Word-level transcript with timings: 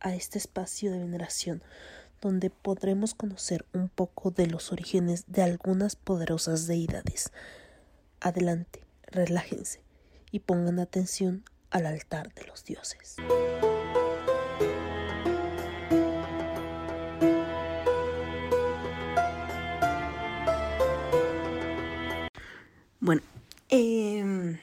a 0.00 0.14
este 0.14 0.38
espacio 0.38 0.90
de 0.90 0.98
veneración 0.98 1.62
donde 2.20 2.50
podremos 2.50 3.14
conocer 3.14 3.64
un 3.72 3.88
poco 3.88 4.30
de 4.30 4.46
los 4.46 4.72
orígenes 4.72 5.24
de 5.28 5.42
algunas 5.42 5.96
poderosas 5.96 6.66
deidades. 6.66 7.30
Adelante, 8.20 8.82
relájense 9.06 9.82
y 10.32 10.40
pongan 10.40 10.78
atención 10.80 11.44
al 11.70 11.86
altar 11.86 12.34
de 12.34 12.44
los 12.46 12.64
dioses. 12.64 13.16
Bueno, 23.00 23.22
eh, 23.70 24.58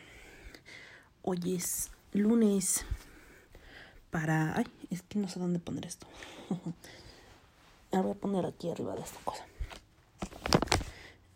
hoy 1.22 1.56
es 1.56 1.90
lunes 2.12 2.86
para... 4.12 4.64
es 4.90 5.02
que 5.02 5.20
no 5.20 5.28
sé 5.28 5.40
dónde 5.40 5.60
poner 5.60 5.86
esto. 5.86 6.08
La 7.92 8.02
voy 8.02 8.12
a 8.12 8.16
poner 8.16 8.46
aquí 8.46 8.70
arriba 8.70 8.96
de 8.96 9.02
esta 9.02 9.20
cosa. 9.24 9.46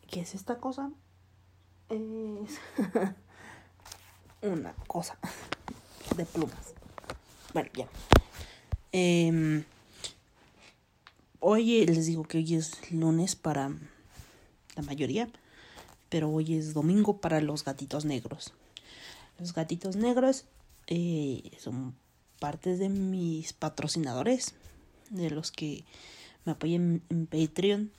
¿Qué 0.10 0.22
es 0.22 0.36
esta 0.36 0.58
cosa? 0.58 0.92
Es 1.90 2.60
una 4.42 4.74
cosa 4.88 5.18
de 6.16 6.26
plumas. 6.26 6.74
Bueno, 7.54 7.70
ya. 7.74 7.88
Eh, 8.92 9.64
hoy 11.40 11.86
les 11.86 12.06
digo 12.08 12.24
que 12.24 12.40
hoy 12.40 12.56
es 12.56 12.92
lunes 12.92 13.36
para 13.36 13.72
la 14.76 14.82
mayoría, 14.84 15.30
pero 16.10 16.30
hoy 16.30 16.56
es 16.56 16.74
domingo 16.74 17.18
para 17.18 17.42
los 17.42 17.64
gatitos 17.64 18.06
negros. 18.06 18.54
Los 19.40 19.54
gatitos 19.54 19.96
negros 19.96 20.46
eh, 20.88 21.52
son 21.60 21.96
partes 22.40 22.80
de 22.80 22.90
mis 22.90 23.54
patrocinadores, 23.54 24.54
de 25.10 25.30
los 25.30 25.52
que 25.52 25.84
me 26.46 26.54
apoyen 26.54 27.04
en 27.10 27.28
Patreon. 27.28 27.92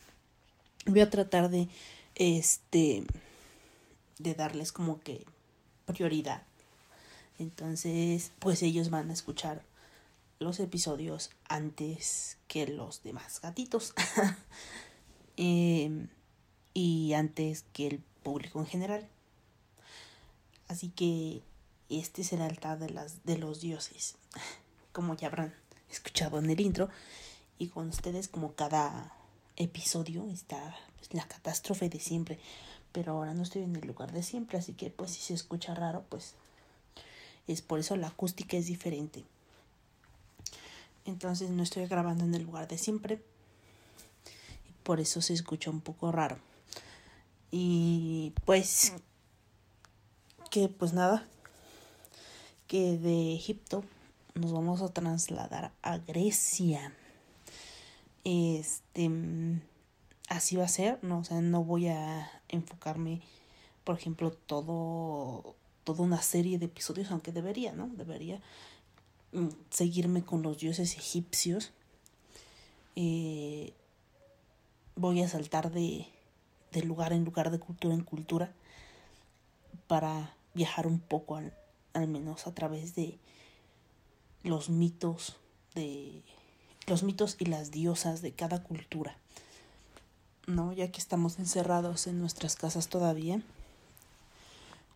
Voy 0.86 1.00
a 1.00 1.10
tratar 1.10 1.50
de 1.50 1.68
este 2.14 3.04
de 4.18 4.34
darles 4.34 4.72
como 4.72 5.00
que 5.00 5.24
prioridad. 5.86 6.42
Entonces, 7.38 8.32
pues 8.38 8.62
ellos 8.62 8.90
van 8.90 9.10
a 9.10 9.14
escuchar 9.14 9.62
los 10.38 10.60
episodios 10.60 11.30
antes 11.48 12.38
que 12.48 12.66
los 12.66 13.02
demás 13.02 13.40
gatitos. 13.40 13.94
eh, 15.36 16.06
y 16.74 17.12
antes 17.14 17.64
que 17.72 17.86
el 17.86 17.98
público 18.22 18.60
en 18.60 18.66
general. 18.66 19.08
Así 20.68 20.88
que 20.88 21.42
este 21.88 22.22
es 22.22 22.32
el 22.32 22.42
altar 22.42 22.78
de, 22.78 22.90
las, 22.90 23.24
de 23.24 23.38
los 23.38 23.60
dioses, 23.60 24.14
como 24.92 25.16
ya 25.16 25.28
habrán 25.28 25.54
escuchado 25.90 26.38
en 26.38 26.50
el 26.50 26.60
intro. 26.60 26.88
Y 27.58 27.68
con 27.68 27.88
ustedes 27.88 28.28
como 28.28 28.54
cada 28.54 29.12
episodio 29.56 30.26
está 30.30 30.76
pues, 30.98 31.12
la 31.14 31.26
catástrofe 31.26 31.88
de 31.88 32.00
siempre. 32.00 32.38
Pero 32.92 33.12
ahora 33.12 33.34
no 33.34 33.42
estoy 33.42 33.62
en 33.62 33.76
el 33.76 33.86
lugar 33.86 34.12
de 34.12 34.22
siempre, 34.22 34.58
así 34.58 34.72
que 34.72 34.90
pues 34.90 35.12
si 35.12 35.20
se 35.20 35.34
escucha 35.34 35.74
raro, 35.74 36.04
pues 36.08 36.34
es 37.46 37.62
por 37.62 37.78
eso 37.78 37.96
la 37.96 38.08
acústica 38.08 38.56
es 38.56 38.66
diferente. 38.66 39.24
Entonces 41.04 41.50
no 41.50 41.62
estoy 41.62 41.86
grabando 41.86 42.24
en 42.24 42.34
el 42.34 42.42
lugar 42.42 42.68
de 42.68 42.78
siempre. 42.78 43.22
Por 44.82 45.00
eso 45.00 45.20
se 45.20 45.34
escucha 45.34 45.70
un 45.70 45.80
poco 45.80 46.10
raro. 46.10 46.38
Y 47.50 48.32
pues 48.44 48.92
que 50.50 50.68
pues 50.68 50.92
nada, 50.92 51.26
que 52.66 52.98
de 52.98 53.34
Egipto 53.34 53.84
nos 54.34 54.52
vamos 54.52 54.82
a 54.82 54.88
trasladar 54.88 55.72
a 55.82 55.98
Grecia. 55.98 56.94
Este 58.24 59.10
así 60.28 60.56
va 60.56 60.64
a 60.64 60.68
ser, 60.68 60.98
no, 61.02 61.18
o 61.18 61.24
sea, 61.24 61.40
no 61.40 61.64
voy 61.64 61.88
a 61.88 62.30
enfocarme, 62.48 63.20
por 63.84 63.96
ejemplo, 63.96 64.30
todo 64.30 65.56
toda 65.84 66.04
una 66.04 66.22
serie 66.22 66.58
de 66.58 66.66
episodios, 66.66 67.10
aunque 67.10 67.32
debería, 67.32 67.72
¿no? 67.72 67.88
Debería 67.88 68.40
mm, 69.32 69.48
seguirme 69.70 70.22
con 70.22 70.42
los 70.42 70.58
dioses 70.58 70.96
egipcios. 70.96 71.72
Eh, 72.96 73.72
voy 74.94 75.22
a 75.22 75.28
saltar 75.28 75.72
de, 75.72 76.06
de 76.72 76.82
lugar 76.82 77.12
en 77.12 77.24
lugar, 77.24 77.50
de 77.50 77.58
cultura 77.58 77.94
en 77.94 78.04
cultura, 78.04 78.52
para 79.86 80.36
viajar 80.54 80.86
un 80.86 81.00
poco 81.00 81.36
al, 81.36 81.54
al 81.94 82.08
menos 82.08 82.46
a 82.46 82.54
través 82.54 82.94
de 82.94 83.18
los 84.42 84.70
mitos 84.70 85.36
de 85.74 86.22
los 86.86 87.02
mitos 87.02 87.36
y 87.38 87.44
las 87.44 87.70
diosas 87.70 88.22
de 88.22 88.32
cada 88.32 88.62
cultura. 88.62 89.16
¿No? 90.46 90.72
Ya 90.72 90.90
que 90.90 90.98
estamos 90.98 91.38
encerrados 91.38 92.06
en 92.06 92.18
nuestras 92.18 92.56
casas 92.56 92.88
todavía. 92.88 93.42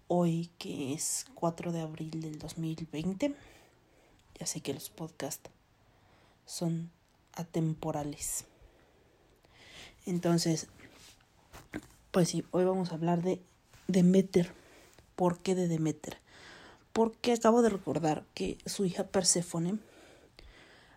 Hoy 0.09 0.51
que 0.59 0.93
es 0.93 1.27
4 1.35 1.71
de 1.73 1.83
abril 1.83 2.21
del 2.21 2.39
2020. 2.39 3.35
Ya 4.41 4.47
sé 4.47 4.61
que 4.61 4.75
los 4.75 4.91
podcasts 4.91 5.51
son 6.47 6.91
atemporales. 7.35 8.45
Entonces, 10.07 10.67
pues 12.11 12.29
sí, 12.29 12.45
hoy 12.51 12.65
vamos 12.65 12.91
a 12.91 12.95
hablar 12.95 13.23
de 13.23 13.41
Demeter. 13.87 14.53
¿Por 15.15 15.39
qué 15.39 15.55
de 15.55 15.69
Demeter? 15.69 16.24
Porque 16.95 17.35
acabo 17.35 17.61
de 17.61 17.69
recordar 17.69 18.25
que 18.33 18.57
su 18.65 18.87
hija 18.87 19.05
Perséfone 19.05 19.79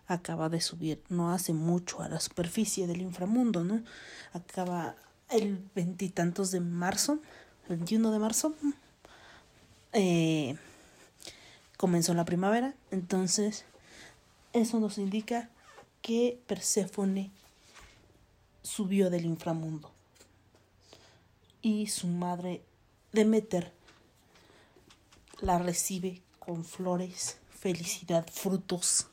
acaba 0.07 0.47
de 0.47 0.61
subir 0.61 1.03
no 1.09 1.33
hace 1.33 1.51
mucho 1.51 2.01
a 2.01 2.07
la 2.07 2.21
superficie 2.21 2.87
del 2.87 3.01
inframundo, 3.01 3.65
¿no? 3.65 3.83
Acaba 4.31 4.95
el 5.29 5.59
veintitantos 5.75 6.51
de 6.51 6.61
marzo, 6.61 7.19
el 7.63 7.75
21 7.75 8.11
de 8.11 8.19
marzo, 8.19 8.53
eh, 9.91 10.55
comenzó 11.75 12.13
la 12.13 12.25
primavera, 12.25 12.73
entonces 12.91 13.65
eso 14.53 14.79
nos 14.79 14.97
indica 14.99 15.49
que 16.01 16.39
Perséfone 16.47 17.31
subió 18.61 19.09
del 19.09 19.25
inframundo 19.25 19.91
y 21.61 21.87
su 21.87 22.07
madre 22.07 22.61
Demeter 23.11 23.73
la 25.39 25.59
recibe 25.59 26.21
con 26.39 26.65
flores, 26.65 27.37
felicidad, 27.49 28.25
frutos, 28.31 29.07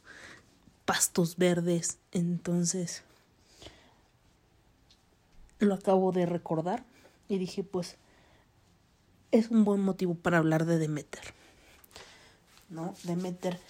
pastos 0.85 1.37
verdes. 1.37 1.99
Entonces, 2.13 3.03
lo 5.59 5.75
acabo 5.75 6.13
de 6.13 6.27
recordar 6.27 6.85
y 7.29 7.39
dije, 7.39 7.63
pues, 7.65 7.97
es 9.31 9.51
un 9.51 9.65
buen 9.65 9.81
motivo 9.81 10.15
para 10.15 10.39
hablar 10.39 10.65
de 10.65 10.79
Demeter. 10.79 11.35
¿No? 12.69 12.95
Demeter 13.03 13.61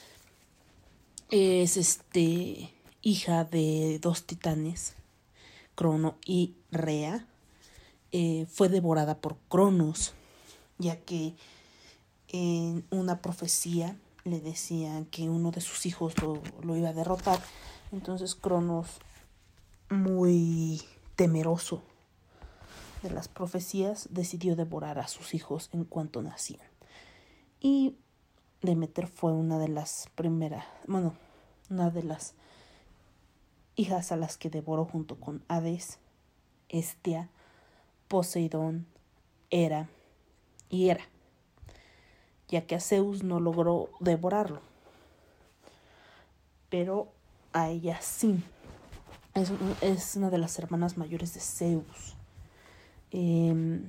es 1.31 1.76
este 1.76 2.72
hija 3.03 3.44
de 3.44 3.98
dos 4.00 4.25
titanes, 4.25 4.94
Crono 5.75 6.16
y 6.25 6.54
Rea. 6.70 7.26
Eh, 8.12 8.47
fue 8.48 8.69
devorada 8.69 9.19
por 9.19 9.37
Cronos, 9.48 10.12
ya 10.78 11.00
que 11.00 11.34
en 12.36 12.84
una 12.90 13.22
profecía 13.22 13.96
le 14.24 14.40
decían 14.40 15.04
que 15.04 15.28
uno 15.28 15.52
de 15.52 15.60
sus 15.60 15.86
hijos 15.86 16.20
lo, 16.20 16.42
lo 16.62 16.76
iba 16.76 16.88
a 16.88 16.92
derrotar. 16.92 17.38
Entonces 17.92 18.34
Cronos, 18.34 18.88
muy 19.88 20.82
temeroso 21.14 21.80
de 23.04 23.10
las 23.10 23.28
profecías, 23.28 24.08
decidió 24.10 24.56
devorar 24.56 24.98
a 24.98 25.06
sus 25.06 25.32
hijos 25.32 25.70
en 25.72 25.84
cuanto 25.84 26.22
nacían. 26.22 26.66
Y 27.60 27.94
Demeter 28.62 29.06
fue 29.06 29.30
una 29.30 29.60
de 29.60 29.69
las 29.69 30.08
primeras, 30.16 30.64
bueno, 30.88 31.14
una 31.70 31.90
de 31.90 32.02
las 32.02 32.34
hijas 33.76 34.10
a 34.10 34.16
las 34.16 34.38
que 34.38 34.50
devoró 34.50 34.87
junto 34.87 35.20
con 35.20 35.44
Hades, 35.46 36.00
Estia, 36.69 37.30
Poseidón, 38.08 38.87
Hera 39.50 39.88
y 40.69 40.88
Hera 40.88 41.13
ya 42.54 42.66
que 42.68 42.76
a 42.76 42.80
Zeus 42.80 43.24
no 43.24 43.40
logró 43.40 43.90
devorarlo. 43.98 44.60
Pero 46.70 47.08
a 47.52 47.68
ella 47.68 48.00
sí. 48.00 48.44
Es, 49.34 50.14
una 50.14 50.30
de 50.30 50.38
las 50.38 50.56
hermanas 50.60 50.96
mayores 50.96 51.34
de 51.34 51.40
Zeus. 51.40 52.14
Eh, 53.10 53.82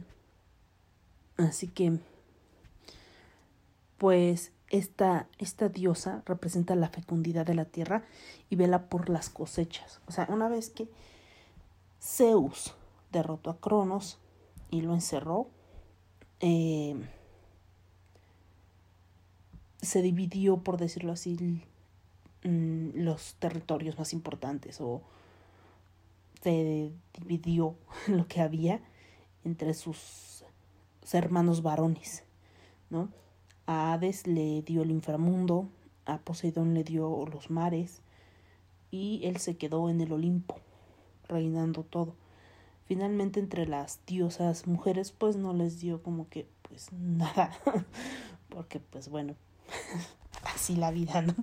así 1.37 1.67
que, 1.67 1.99
pues, 3.99 4.51
esta, 4.71 5.27
esta 5.37 5.69
diosa 5.69 6.23
representa 6.25 6.73
la 6.73 6.89
fecundidad 6.89 7.45
de 7.45 7.53
la 7.53 7.65
tierra 7.65 8.03
y 8.49 8.55
vela 8.55 8.89
por 8.89 9.09
las 9.09 9.29
cosechas. 9.29 10.01
O 10.07 10.11
sea, 10.11 10.25
una 10.29 10.49
vez 10.49 10.71
que 10.71 10.89
Zeus 12.01 12.73
derrotó 13.11 13.51
a 13.51 13.59
Cronos 13.59 14.17
y 14.71 14.81
lo 14.81 14.95
encerró, 14.95 15.51
eh, 16.39 16.95
se 19.85 20.01
dividió, 20.01 20.57
por 20.57 20.77
decirlo 20.77 21.13
así, 21.13 21.37
mm, 22.43 22.89
los 22.95 23.35
territorios 23.35 23.97
más 23.97 24.13
importantes 24.13 24.81
o 24.81 25.01
se 26.41 26.91
dividió 27.19 27.75
lo 28.07 28.27
que 28.27 28.41
había 28.41 28.81
entre 29.43 29.73
sus 29.73 30.43
hermanos 31.13 31.61
varones, 31.61 32.23
¿no? 32.89 33.09
A 33.67 33.93
Hades 33.93 34.27
le 34.27 34.61
dio 34.61 34.83
el 34.83 34.91
inframundo, 34.91 35.67
a 36.05 36.19
Poseidón 36.19 36.73
le 36.73 36.83
dio 36.83 37.25
los 37.25 37.49
mares 37.49 38.01
y 38.91 39.21
él 39.23 39.37
se 39.37 39.57
quedó 39.57 39.89
en 39.89 40.01
el 40.01 40.11
Olimpo, 40.11 40.57
reinando 41.27 41.83
todo. 41.83 42.15
Finalmente 42.85 43.39
entre 43.39 43.65
las 43.65 43.99
diosas 44.05 44.67
mujeres 44.67 45.11
pues 45.11 45.35
no 45.35 45.53
les 45.53 45.79
dio 45.79 46.03
como 46.03 46.29
que 46.29 46.47
pues 46.61 46.91
nada, 46.91 47.51
porque 48.49 48.79
pues 48.79 49.09
bueno, 49.09 49.35
así 50.43 50.75
la 50.75 50.91
vida, 50.91 51.21
¿no? 51.21 51.35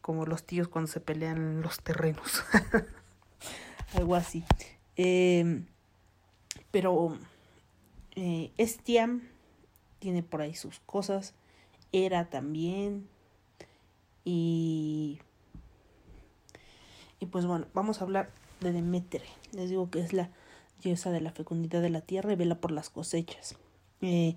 Como 0.00 0.26
los 0.26 0.44
tíos 0.44 0.68
cuando 0.68 0.90
se 0.90 1.00
pelean 1.00 1.62
los 1.62 1.80
terrenos, 1.80 2.44
algo 3.94 4.14
así. 4.14 4.44
Eh, 4.96 5.62
pero 6.70 7.18
eh, 8.16 8.52
Estia 8.56 9.20
tiene 9.98 10.22
por 10.22 10.40
ahí 10.40 10.54
sus 10.54 10.80
cosas. 10.80 11.34
Era 11.92 12.28
también. 12.28 13.08
Y. 14.24 15.20
Y 17.18 17.26
pues 17.26 17.46
bueno, 17.46 17.66
vamos 17.74 18.00
a 18.00 18.04
hablar 18.04 18.30
de 18.60 18.72
Demeter. 18.72 19.22
Les 19.52 19.68
digo 19.68 19.90
que 19.90 20.00
es 20.00 20.12
la 20.12 20.30
diosa 20.82 21.10
de 21.10 21.20
la 21.20 21.32
fecundidad 21.32 21.82
de 21.82 21.90
la 21.90 22.00
tierra 22.00 22.32
y 22.32 22.36
vela 22.36 22.56
por 22.56 22.72
las 22.72 22.88
cosechas. 22.88 23.56
Eh, 24.00 24.36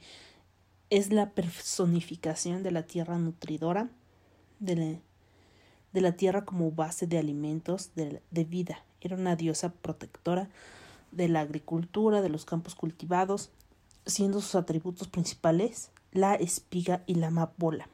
es 0.97 1.11
la 1.11 1.31
personificación 1.31 2.61
de 2.61 2.69
la 2.69 2.83
tierra 2.83 3.17
nutridora, 3.17 3.89
de 4.59 4.75
la, 4.75 4.99
de 5.91 6.01
la 6.01 6.11
tierra 6.11 6.45
como 6.45 6.71
base 6.71 7.07
de 7.07 7.17
alimentos, 7.17 7.95
de, 7.95 8.21
de 8.29 8.43
vida. 8.43 8.85
Era 9.01 9.15
una 9.15 9.35
diosa 9.35 9.73
protectora 9.73 10.49
de 11.11 11.29
la 11.29 11.39
agricultura, 11.39 12.21
de 12.21 12.29
los 12.29 12.45
campos 12.45 12.75
cultivados, 12.75 13.49
siendo 14.05 14.39
sus 14.39 14.53
atributos 14.53 15.07
principales 15.07 15.89
la 16.11 16.35
espiga 16.35 17.01
y 17.07 17.15
la 17.15 17.27
amapola. 17.27 17.89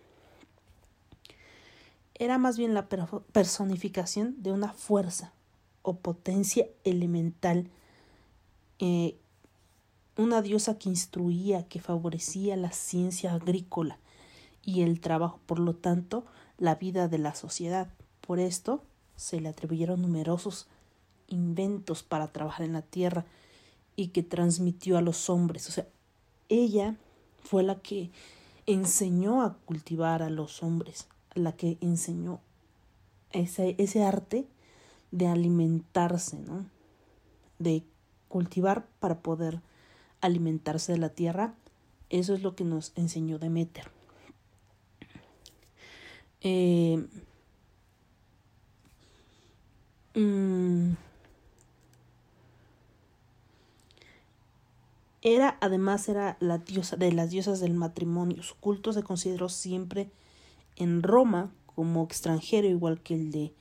Era 2.15 2.37
más 2.37 2.57
bien 2.57 2.73
la 2.73 2.89
personificación 2.89 4.35
de 4.43 4.51
una 4.51 4.73
fuerza 4.73 5.31
o 5.83 5.95
potencia 5.95 6.67
elemental, 6.83 7.69
eh, 8.79 9.15
una 10.19 10.41
diosa 10.41 10.77
que 10.77 10.89
instruía, 10.89 11.67
que 11.69 11.79
favorecía 11.79 12.57
la 12.57 12.73
ciencia 12.73 13.33
agrícola 13.33 13.97
y 14.65 14.81
el 14.81 14.99
trabajo, 14.99 15.39
por 15.45 15.59
lo 15.59 15.73
tanto, 15.75 16.25
la 16.57 16.75
vida 16.75 17.07
de 17.07 17.19
la 17.19 17.33
sociedad. 17.35 17.87
Por 18.19 18.39
esto 18.39 18.83
se 19.15 19.39
le 19.39 19.47
atribuyeron 19.47 20.01
numerosos 20.01 20.67
inventos 21.29 22.03
para 22.03 22.33
trabajar 22.33 22.65
en 22.65 22.73
la 22.73 22.81
tierra 22.81 23.25
y 23.95 24.09
que 24.09 24.21
transmitió 24.21 24.97
a 24.97 25.01
los 25.01 25.29
hombres. 25.29 25.69
O 25.69 25.71
sea, 25.71 25.87
ella 26.49 26.97
fue 27.41 27.63
la 27.63 27.75
que 27.75 28.11
enseñó 28.65 29.41
a 29.41 29.55
cultivar 29.65 30.21
a 30.21 30.29
los 30.29 30.63
hombres, 30.63 31.07
la 31.33 31.53
que 31.53 31.77
enseñó 31.79 32.41
ese, 33.31 33.73
ese 33.77 34.03
arte 34.03 34.47
de 35.11 35.27
alimentarse, 35.27 36.37
¿no? 36.39 36.65
De 37.57 37.83
cultivar 38.27 38.85
para 38.99 39.19
poder 39.19 39.61
alimentarse 40.21 40.91
de 40.93 40.99
la 40.99 41.09
tierra. 41.09 41.53
Eso 42.09 42.33
es 42.33 42.41
lo 42.41 42.55
que 42.55 42.63
nos 42.63 42.91
enseñó 42.95 43.39
Demeter. 43.39 43.91
Eh, 46.41 47.05
mm, 50.15 50.93
Era, 55.21 55.57
además, 55.59 56.07
era 56.07 56.37
la 56.39 56.59
diosa 56.59 56.95
de 56.95 57.11
las 57.11 57.29
diosas 57.29 57.59
del 57.59 57.73
matrimonio. 57.73 58.41
Su 58.41 58.55
culto 58.55 58.93
se 58.93 59.03
consideró 59.03 59.49
siempre 59.49 60.09
en 60.77 61.03
Roma 61.03 61.51
como 61.65 62.03
extranjero, 62.05 62.69
igual 62.69 63.01
que 63.01 63.15
el 63.15 63.31
de 63.31 63.53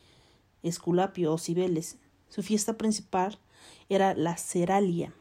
Esculapio 0.62 1.32
o 1.32 1.38
Cibeles. 1.38 1.96
Su 2.28 2.42
fiesta 2.42 2.78
principal 2.78 3.38
era 3.88 4.14
la 4.14 4.36
Ceralia. 4.36 5.12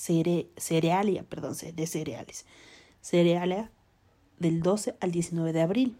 Cerealia, 0.00 1.24
perdón, 1.24 1.54
de 1.74 1.86
cereales. 1.86 2.46
Cerealia 3.02 3.70
del 4.38 4.62
12 4.62 4.96
al 5.00 5.12
19 5.12 5.52
de 5.52 5.60
abril. 5.60 5.96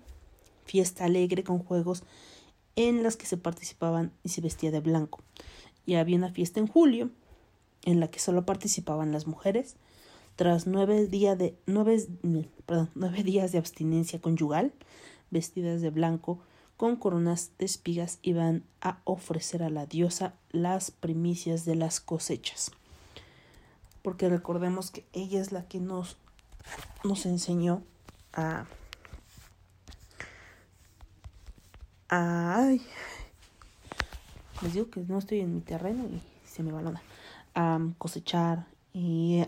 Fiesta 0.65 1.05
alegre 1.05 1.45
con 1.45 1.59
juegos 1.59 2.05
en 2.77 3.03
las 3.03 3.17
que 3.17 3.27
se 3.27 3.37
participaban 3.37 4.13
y 4.23 4.31
se 4.31 4.41
vestía 4.41 4.71
de 4.71 4.81
blanco. 4.81 5.23
Y 5.85 5.97
había 5.97 6.17
una 6.17 6.33
fiesta 6.33 6.61
en 6.61 6.67
julio 6.67 7.11
en 7.85 8.01
la 8.01 8.09
que 8.09 8.21
solo 8.21 8.47
participaban 8.47 9.13
las 9.13 9.27
mujeres, 9.27 9.77
tras 10.37 10.67
nueve, 10.67 11.07
de, 11.07 11.55
nueve, 11.67 12.07
nueve 12.95 13.23
días 13.23 13.53
de 13.53 13.59
abstinencia 13.59 14.21
conyugal, 14.21 14.73
vestidas 15.31 15.83
de 15.83 15.91
blanco, 15.91 16.41
con 16.77 16.97
coronas 16.97 17.51
de 17.59 17.67
espigas, 17.67 18.19
iban 18.23 18.65
a 18.81 19.03
ofrecer 19.05 19.63
a 19.63 19.69
la 19.69 19.85
diosa 19.85 20.35
las 20.51 20.91
primicias 20.91 21.67
de 21.67 21.75
las 21.75 22.01
cosechas. 22.01 22.73
Porque 24.03 24.29
recordemos 24.29 24.91
que 24.91 25.05
ella 25.13 25.41
es 25.41 25.53
la 25.53 25.67
que 25.69 25.81
nos, 25.81 26.17
nos 27.05 27.27
enseñó 27.27 27.83
a, 28.33 28.67
Ay, 32.13 32.83
les 34.63 34.75
digo 34.75 34.91
que 34.91 35.01
no 35.01 35.19
estoy 35.19 35.39
en 35.41 35.55
mi 35.55 35.61
terreno 35.61 36.09
y 36.09 36.21
se 36.45 36.65
me 36.65 36.73
balona 36.73 37.01
a 37.55 37.79
cosechar 37.99 38.67
y 38.93 39.45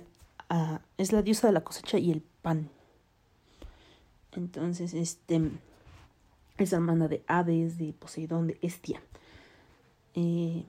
es 0.97 1.13
la 1.13 1.23
diosa 1.23 1.49
de 1.49 1.55
la 1.55 1.65
cosecha 1.65 1.99
y 1.99 2.13
el 2.13 2.21
pan. 2.21 2.71
Entonces, 4.31 4.95
este 4.95 5.51
es 6.57 6.73
hermana 6.73 7.09
de 7.09 7.25
Hades, 7.27 7.79
de 7.79 7.95
Poseidón, 7.95 8.47
de 8.47 8.59
Estia. 8.63 9.03
Eh, 10.15 10.65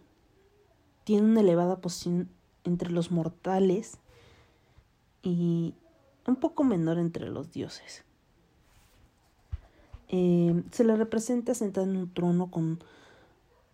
tiene 1.03 1.27
una 1.27 1.41
elevada 1.41 1.79
posición 1.79 2.27
entre 2.63 2.91
los 2.91 3.11
mortales 3.11 3.97
y 5.21 5.73
un 6.27 6.35
poco 6.35 6.63
menor 6.63 6.97
entre 6.99 7.29
los 7.29 7.51
dioses. 7.51 8.03
Eh, 10.09 10.63
se 10.71 10.83
le 10.83 10.95
representa 10.95 11.53
sentada 11.55 11.87
en 11.87 11.97
un 11.97 12.13
trono 12.13 12.51
con 12.51 12.79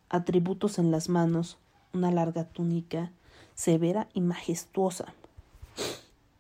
atributos 0.10 0.80
en 0.80 0.92
las 0.92 1.10
manos, 1.10 1.58
una 1.94 2.12
larga 2.12 2.46
túnica 2.46 3.12
severa 3.56 4.08
y 4.14 4.22
majestuosa. 4.22 5.14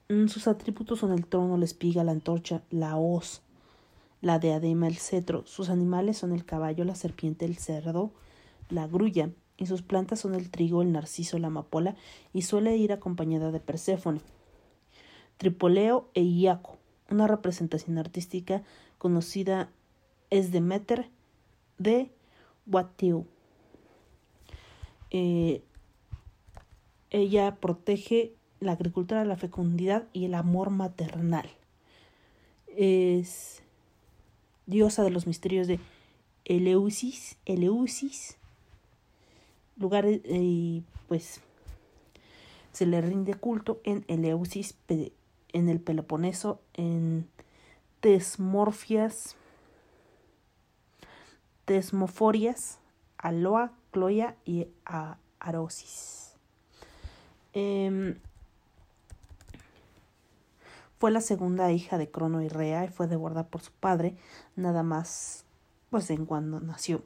Mm, 0.07 0.27
sus 0.27 0.47
atributos 0.47 0.99
son 0.99 1.11
el 1.11 1.25
trono, 1.25 1.57
la 1.57 1.65
espiga, 1.65 2.03
la 2.03 2.13
antorcha, 2.13 2.63
la 2.69 2.97
hoz, 2.97 3.41
la 4.21 4.39
diadema, 4.39 4.87
el 4.87 4.97
cetro. 4.97 5.45
Sus 5.45 5.69
animales 5.69 6.17
son 6.17 6.31
el 6.31 6.45
caballo, 6.45 6.85
la 6.85 6.95
serpiente, 6.95 7.45
el 7.45 7.57
cerdo, 7.57 8.11
la 8.69 8.87
grulla. 8.87 9.29
Y 9.59 9.65
sus 9.65 9.81
plantas 9.81 10.21
son 10.21 10.33
el 10.35 10.49
trigo, 10.49 10.81
el 10.81 10.93
narciso, 10.93 11.37
la 11.37 11.47
amapola, 11.47 11.95
y 12.33 12.43
suele 12.43 12.77
ir 12.77 12.93
acompañada 12.93 13.51
de 13.51 13.59
Perséfone. 13.59 14.21
Tripoleo 15.37 16.09
e 16.13 16.23
Iaco. 16.23 16.77
Una 17.11 17.27
representación 17.27 17.97
artística 17.97 18.63
conocida 18.97 19.69
es 20.29 20.51
Demeter 20.51 21.09
de 21.77 22.09
Watteau. 22.65 23.25
Eh, 25.11 25.61
ella 27.09 27.57
protege 27.59 28.33
la 28.59 28.73
agricultura, 28.73 29.25
la 29.25 29.37
fecundidad 29.37 30.07
y 30.13 30.25
el 30.25 30.35
amor 30.35 30.69
maternal. 30.69 31.49
Es 32.67 33.61
diosa 34.67 35.03
de 35.03 35.09
los 35.09 35.27
misterios 35.27 35.67
de 35.67 35.79
Eleusis, 36.45 37.37
Eleusis, 37.45 38.38
lugares 39.79 40.21
eh, 40.25 40.39
y 40.41 40.83
pues 41.07 41.41
se 42.71 42.85
le 42.85 43.01
rinde 43.01 43.33
culto 43.33 43.79
en 43.83 44.05
Eleusis, 44.07 44.75
en 44.87 45.69
el 45.69 45.79
Peloponeso, 45.79 46.61
en 46.73 47.27
Tesmorfias, 47.99 49.35
Tesmoforias, 51.65 52.79
Aloa, 53.17 53.73
Cloya 53.91 54.35
y 54.45 54.67
Arosis. 55.39 56.33
Em, 57.53 58.15
fue 60.99 61.11
la 61.11 61.21
segunda 61.21 61.71
hija 61.71 61.97
de 61.97 62.09
Crono 62.09 62.41
y 62.41 62.49
Rea 62.49 62.85
y 62.85 62.89
fue 62.89 63.07
devorada 63.07 63.47
por 63.47 63.61
su 63.61 63.71
padre, 63.71 64.15
nada 64.55 64.83
más 64.83 65.45
pues 65.89 66.09
en 66.11 66.25
cuando 66.25 66.59
nació. 66.59 67.01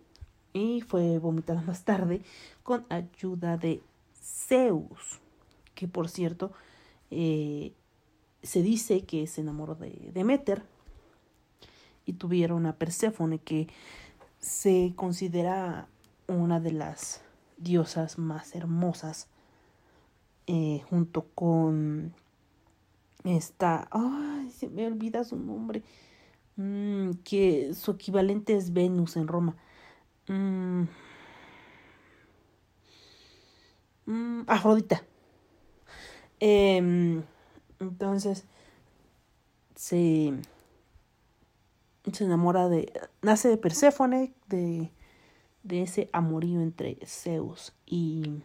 Y 0.53 0.81
fue 0.81 1.17
vomitada 1.17 1.61
más 1.61 1.83
tarde 1.83 2.21
con 2.61 2.85
ayuda 2.89 3.57
de 3.57 3.81
Zeus, 4.21 5.19
que 5.73 5.87
por 5.87 6.09
cierto 6.09 6.51
eh, 7.11 7.73
se 8.43 8.61
dice 8.61 9.01
que 9.01 9.27
se 9.27 9.41
enamoró 9.41 9.75
de 9.75 10.11
Demeter 10.13 10.63
y 12.05 12.13
tuvieron 12.13 12.65
a 12.65 12.75
Perséfone 12.75 13.39
que 13.39 13.67
se 14.39 14.93
considera 14.95 15.87
una 16.27 16.59
de 16.59 16.71
las 16.71 17.21
diosas 17.57 18.17
más 18.17 18.55
hermosas 18.55 19.27
eh, 20.47 20.81
junto 20.89 21.27
con 21.33 22.13
esta 23.23 23.87
ay 23.91 24.49
se 24.51 24.67
me 24.69 24.85
olvida 24.85 25.23
su 25.23 25.37
nombre 25.37 25.81
mm, 26.57 27.11
que 27.23 27.73
su 27.73 27.91
equivalente 27.91 28.55
es 28.55 28.73
Venus 28.73 29.15
en 29.15 29.27
Roma 29.27 29.55
mm, 30.27 30.83
mm, 34.05 34.43
Afrodita 34.47 35.03
em, 36.39 37.23
entonces 37.79 38.45
se 39.75 40.33
se 42.11 42.23
enamora 42.23 42.69
de 42.69 42.91
nace 43.21 43.49
de 43.49 43.57
Perséfone 43.57 44.33
de 44.47 44.91
de 45.63 45.81
ese 45.81 46.09
amorío 46.11 46.61
entre 46.61 46.99
Zeus 47.05 47.73
y 47.85 48.43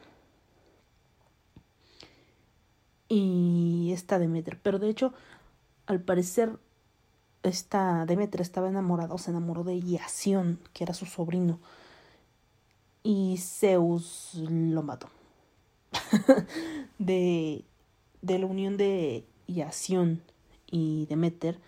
y 3.08 3.90
esta 3.92 4.18
Demeter. 4.18 4.60
Pero 4.60 4.78
de 4.78 4.88
hecho, 4.88 5.12
al 5.86 6.00
parecer, 6.00 6.58
esta 7.42 8.04
Demeter 8.06 8.40
estaba 8.40 8.68
enamorada 8.68 9.14
o 9.14 9.18
se 9.18 9.30
enamoró 9.30 9.64
de 9.64 9.76
Iación, 9.76 10.60
que 10.72 10.84
era 10.84 10.94
su 10.94 11.06
sobrino. 11.06 11.58
Y 13.02 13.36
Zeus 13.38 14.34
lo 14.34 14.82
mató. 14.82 15.08
de, 16.98 17.64
de 18.22 18.38
la 18.38 18.46
unión 18.46 18.76
de 18.76 19.24
Iación 19.46 20.22
y 20.70 21.06
Demeter 21.06 21.58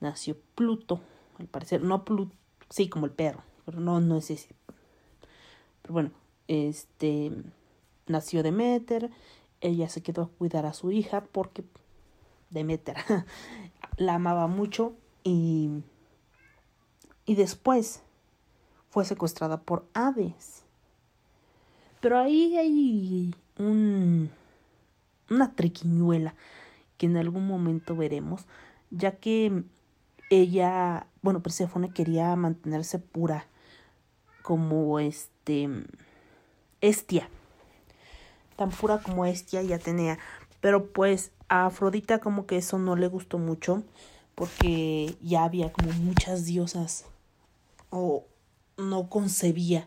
nació 0.00 0.36
Pluto, 0.54 1.00
al 1.38 1.46
parecer. 1.46 1.82
No 1.82 2.04
Pluto, 2.04 2.34
sí, 2.68 2.88
como 2.88 3.06
el 3.06 3.12
perro, 3.12 3.42
pero 3.64 3.80
no, 3.80 4.00
no 4.00 4.16
es 4.16 4.30
ese. 4.30 4.48
Pero 5.82 5.94
bueno, 5.94 6.10
este 6.48 7.32
nació 8.06 8.42
Demeter, 8.42 9.10
ella 9.60 9.88
se 9.88 10.02
quedó 10.02 10.22
a 10.22 10.28
cuidar 10.28 10.66
a 10.66 10.72
su 10.72 10.90
hija 10.90 11.24
porque 11.32 11.64
Demeter 12.50 12.96
la 13.96 14.16
amaba 14.16 14.46
mucho 14.48 14.94
y, 15.24 15.82
y 17.26 17.34
después 17.34 18.02
fue 18.90 19.04
secuestrada 19.04 19.60
por 19.60 19.86
Hades. 19.94 20.64
Pero 22.00 22.18
ahí 22.18 22.56
hay 22.56 23.34
un, 23.58 24.30
una 25.28 25.54
triquiñuela 25.54 26.34
que 26.98 27.06
en 27.06 27.16
algún 27.16 27.46
momento 27.46 27.96
veremos, 27.96 28.46
ya 28.90 29.16
que 29.16 29.64
ella, 30.30 31.06
bueno, 31.22 31.42
Persephone 31.42 31.92
quería 31.92 32.34
mantenerse 32.36 32.98
pura 32.98 33.46
como 34.42 34.98
este 34.98 35.68
Estia, 36.80 37.28
tan 38.56 38.70
pura 38.70 39.02
como 39.02 39.26
Estia 39.26 39.62
y 39.62 39.72
Atenea, 39.72 40.18
pero 40.60 40.86
pues 40.92 41.32
a 41.48 41.66
Afrodita 41.66 42.20
como 42.20 42.46
que 42.46 42.56
eso 42.56 42.78
no 42.78 42.96
le 42.96 43.08
gustó 43.08 43.38
mucho 43.38 43.82
porque 44.40 45.18
ya 45.20 45.44
había 45.44 45.70
como 45.70 45.92
muchas 45.92 46.46
diosas 46.46 47.04
o 47.90 48.24
no 48.78 49.10
concebía 49.10 49.86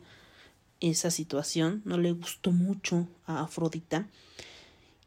esa 0.80 1.10
situación, 1.10 1.82
no 1.86 1.98
le 1.98 2.12
gustó 2.12 2.52
mucho 2.52 3.08
a 3.26 3.42
Afrodita 3.42 4.08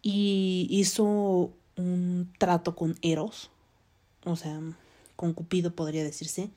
y 0.03 0.67
hizo 0.69 1.53
un 1.77 2.33
trato 2.39 2.75
con 2.75 2.97
Eros, 3.03 3.53
o 4.25 4.35
sea, 4.35 4.61
con 5.15 5.33
Cupido 5.33 5.77
podría 5.77 6.03
decirse, 6.03 6.51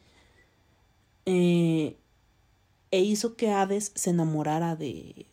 eh, 1.27 1.95
e 2.89 3.01
hizo 3.01 3.35
que 3.35 3.51
Hades 3.51 3.91
se 3.93 4.09
enamorara 4.09 4.75
de, 4.75 5.27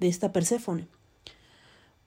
de 0.00 0.08
esta 0.08 0.32
Perséfone, 0.32 0.88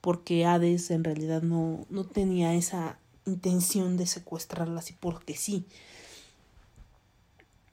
porque 0.01 0.45
Hades 0.45 0.91
en 0.91 1.05
realidad 1.05 1.43
no, 1.43 1.85
no 1.89 2.03
tenía 2.03 2.55
esa 2.55 2.99
intención 3.25 3.97
de 3.97 4.05
secuestrarla 4.07 4.79
así 4.79 4.95
porque 4.99 5.35
sí. 5.35 5.65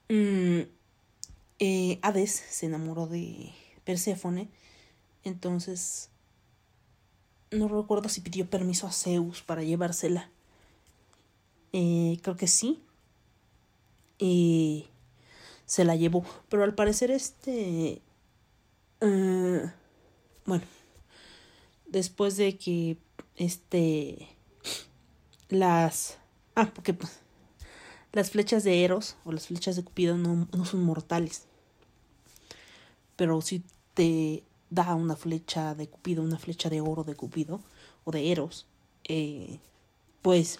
Mm, 0.09 0.63
eh, 1.59 1.99
Hades 2.03 2.33
se 2.33 2.67
enamoró 2.67 3.07
de 3.07 3.53
Perséfone, 3.85 4.49
entonces 5.25 6.11
no 7.53 7.69
recuerdo 7.69 8.09
si 8.09 8.21
pidió 8.21 8.49
permiso 8.49 8.87
a 8.87 8.93
Zeus 8.93 9.43
para 9.43 9.63
llevársela. 9.63 10.31
Eh, 11.73 12.19
creo 12.23 12.37
que 12.37 12.47
sí. 12.47 12.83
Y 14.19 14.87
se 15.67 15.85
la 15.85 15.97
llevó. 15.97 16.25
Pero 16.49 16.65
al 16.65 16.75
parecer 16.75 17.11
este... 17.11 18.01
Uh, 19.01 19.69
bueno. 20.47 20.65
Después 21.87 22.37
de 22.37 22.57
que 22.57 22.97
este... 23.37 24.29
Las... 25.53 26.17
Ah, 26.55 26.71
porque 26.75 26.95
pues, 26.95 27.21
las 28.13 28.31
flechas 28.31 28.65
de 28.65 28.85
Eros 28.85 29.17
o 29.25 29.33
las 29.33 29.49
flechas 29.49 29.77
de 29.77 29.85
Cupido 29.85 30.17
no, 30.17 30.49
no 30.51 30.65
son 30.65 30.83
mortales. 30.83 31.45
Pero 33.17 33.41
si 33.43 33.63
te 33.93 34.45
da 34.71 34.95
una 34.95 35.15
flecha 35.15 35.75
de 35.75 35.89
Cupido, 35.89 36.23
una 36.23 36.39
flecha 36.39 36.71
de 36.71 36.81
oro 36.81 37.05
de 37.05 37.15
Cupido 37.15 37.61
o 38.05 38.13
de 38.13 38.33
Eros, 38.33 38.67
eh, 39.05 39.59
pues 40.23 40.59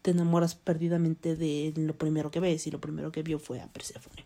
te 0.00 0.12
enamoras 0.12 0.54
perdidamente 0.54 1.36
de 1.36 1.74
lo 1.76 1.94
primero 1.94 2.30
que 2.30 2.40
ves 2.40 2.66
y 2.66 2.70
lo 2.70 2.80
primero 2.80 3.12
que 3.12 3.22
vio 3.22 3.38
fue 3.38 3.60
a 3.60 3.66
Perséfone. 3.66 4.24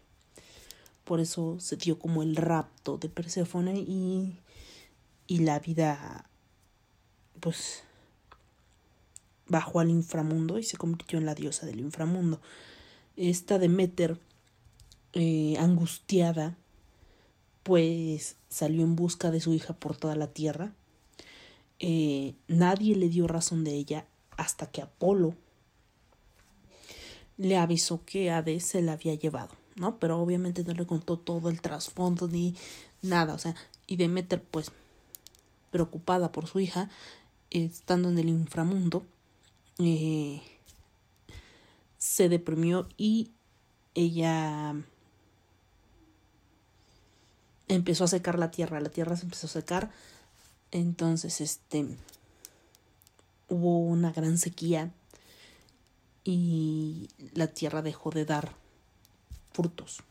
Por 1.05 1.19
eso 1.19 1.59
se 1.59 1.77
dio 1.77 1.99
como 1.99 2.23
el 2.23 2.37
rapto 2.37 2.97
de 2.97 3.09
Perséfone 3.09 3.81
y, 3.81 4.39
y 5.27 5.39
la 5.41 5.59
vida 5.59 6.31
pues 7.41 7.83
bajó 9.51 9.81
al 9.81 9.91
inframundo 9.91 10.59
y 10.59 10.63
se 10.63 10.79
convirtió 10.79 11.19
en 11.19 11.27
la 11.27 11.35
diosa 11.35 11.67
del 11.67 11.81
inframundo. 11.81 12.41
Esta 13.17 13.59
Demeter, 13.59 14.19
eh, 15.13 15.57
angustiada, 15.59 16.57
pues 17.63 18.37
salió 18.49 18.83
en 18.83 18.97
busca 18.97 19.31
de 19.31 19.41
su 19.41 19.53
hija 19.53 19.75
por 19.75 19.97
toda 19.97 20.17
la 20.17 20.29
tierra. 20.29 20.73
Eh, 21.81 22.35
nadie 22.49 22.97
le 22.97 23.09
dio 23.09 23.27
razón 23.27 23.65
de 23.65 23.75
ella 23.75 24.07
hasta 24.37 24.71
que 24.71 24.83
Apolo 24.83 25.35
le 27.37 27.57
avisó 27.57 28.05
que 28.05 28.31
Hades 28.31 28.65
se 28.65 28.83
la 28.83 28.93
había 28.93 29.15
llevado, 29.15 29.51
¿no? 29.75 29.99
Pero 29.99 30.21
obviamente 30.21 30.63
no 30.63 30.75
le 30.75 30.87
contó 30.87 31.19
todo 31.19 31.49
el 31.49 31.61
trasfondo 31.61 32.29
ni 32.29 32.55
nada, 33.03 33.35
o 33.35 33.39
sea, 33.39 33.55
y 33.87 33.97
Demeter 33.97 34.43
pues 34.43 34.71
preocupada 35.71 36.33
por 36.33 36.47
su 36.47 36.61
hija, 36.61 36.91
estando 37.51 38.11
en 38.11 38.19
el 38.19 38.29
inframundo, 38.29 39.05
eh, 39.81 40.43
se 41.99 42.29
deprimió 42.29 42.89
y 42.97 43.31
ella 43.95 44.75
empezó 47.69 48.05
a 48.05 48.09
secar 48.09 48.39
la 48.39 48.51
tierra, 48.51 48.81
la 48.81 48.91
tierra 48.91 49.17
se 49.17 49.25
empezó 49.25 49.47
a 49.47 49.51
secar, 49.51 49.91
entonces 50.71 51.41
este 51.41 51.87
hubo 53.49 53.79
una 53.79 54.13
gran 54.13 54.39
sequía 54.39 54.93
y 56.25 57.09
la 57.35 57.49
tierra 57.49 57.83
dejó 57.83 58.11
de 58.11 58.25
dar 58.25 58.55
frutos. 59.53 60.03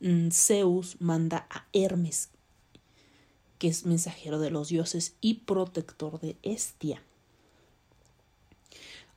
Mm, 0.00 0.30
Zeus 0.30 0.96
manda 1.00 1.46
a 1.50 1.66
Hermes, 1.72 2.28
que 3.58 3.68
es 3.68 3.86
mensajero 3.86 4.38
de 4.38 4.50
los 4.50 4.68
dioses 4.68 5.14
y 5.20 5.34
protector 5.34 6.20
de 6.20 6.36
Estia, 6.42 7.02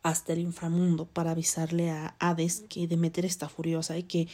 hasta 0.03 0.33
el 0.33 0.39
inframundo 0.39 1.05
para 1.05 1.31
avisarle 1.31 1.91
a 1.91 2.15
Hades 2.19 2.63
que 2.69 2.87
Demeter 2.87 3.25
está 3.25 3.49
furiosa 3.49 3.97
y 3.97 4.03
que 4.03 4.27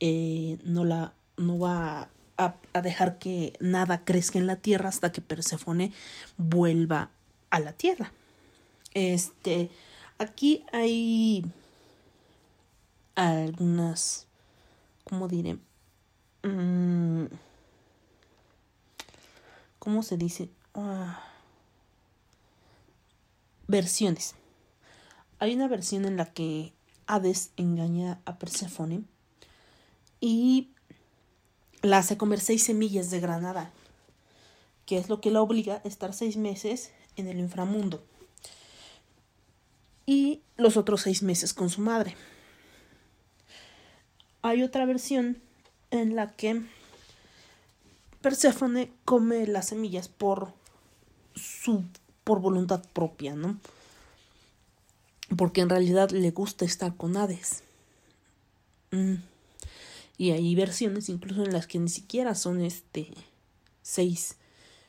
eh, 0.00 0.58
no, 0.64 0.84
la, 0.84 1.14
no 1.36 1.58
va 1.58 2.08
a, 2.38 2.54
dejar 2.82 3.18
que 3.18 3.52
nada 3.60 4.04
crezca 4.04 4.38
en 4.38 4.46
la 4.46 4.56
tierra 4.56 4.88
hasta 4.88 5.12
que 5.12 5.20
Persefone 5.20 5.92
vuelva 6.36 7.10
a 7.50 7.60
la 7.60 7.72
tierra. 7.72 8.12
Este 8.94 9.70
Aquí 10.22 10.64
hay 10.72 11.44
algunas, 13.16 14.28
¿cómo 15.02 15.26
diré? 15.26 15.58
Mm, 16.44 17.24
¿Cómo 19.80 20.04
se 20.04 20.16
dice? 20.16 20.48
Ah, 20.74 21.24
versiones. 23.66 24.36
Hay 25.42 25.56
una 25.56 25.66
versión 25.66 26.04
en 26.04 26.16
la 26.16 26.26
que 26.26 26.72
Hades 27.08 27.50
engaña 27.56 28.20
a 28.26 28.38
Persephone 28.38 29.02
y 30.20 30.68
la 31.80 31.98
hace 31.98 32.16
comer 32.16 32.38
seis 32.38 32.62
semillas 32.62 33.10
de 33.10 33.18
granada, 33.18 33.72
que 34.86 34.98
es 34.98 35.08
lo 35.08 35.20
que 35.20 35.32
la 35.32 35.42
obliga 35.42 35.82
a 35.84 35.88
estar 35.88 36.14
seis 36.14 36.36
meses 36.36 36.92
en 37.16 37.26
el 37.26 37.40
inframundo 37.40 38.04
y 40.06 40.42
los 40.56 40.76
otros 40.76 41.00
seis 41.00 41.24
meses 41.24 41.52
con 41.52 41.70
su 41.70 41.80
madre. 41.80 42.14
hay 44.42 44.62
otra 44.62 44.86
versión 44.86 45.42
en 45.90 46.14
la 46.14 46.30
que 46.30 46.62
Perséfone 48.20 48.92
come 49.04 49.48
las 49.48 49.70
semillas 49.70 50.06
por 50.06 50.52
su 51.34 51.82
por 52.22 52.38
voluntad 52.38 52.84
propia, 52.92 53.34
¿no? 53.34 53.58
Porque 55.36 55.60
en 55.60 55.70
realidad 55.70 56.10
le 56.10 56.30
gusta 56.30 56.64
estar 56.64 56.96
con 56.96 57.16
Hades. 57.16 57.62
Mm. 58.90 59.14
Y 60.18 60.30
hay 60.30 60.54
versiones 60.54 61.08
incluso 61.08 61.44
en 61.44 61.52
las 61.52 61.66
que 61.66 61.78
ni 61.78 61.88
siquiera 61.88 62.34
son 62.34 62.60
este 62.60 63.08
seis 63.82 64.36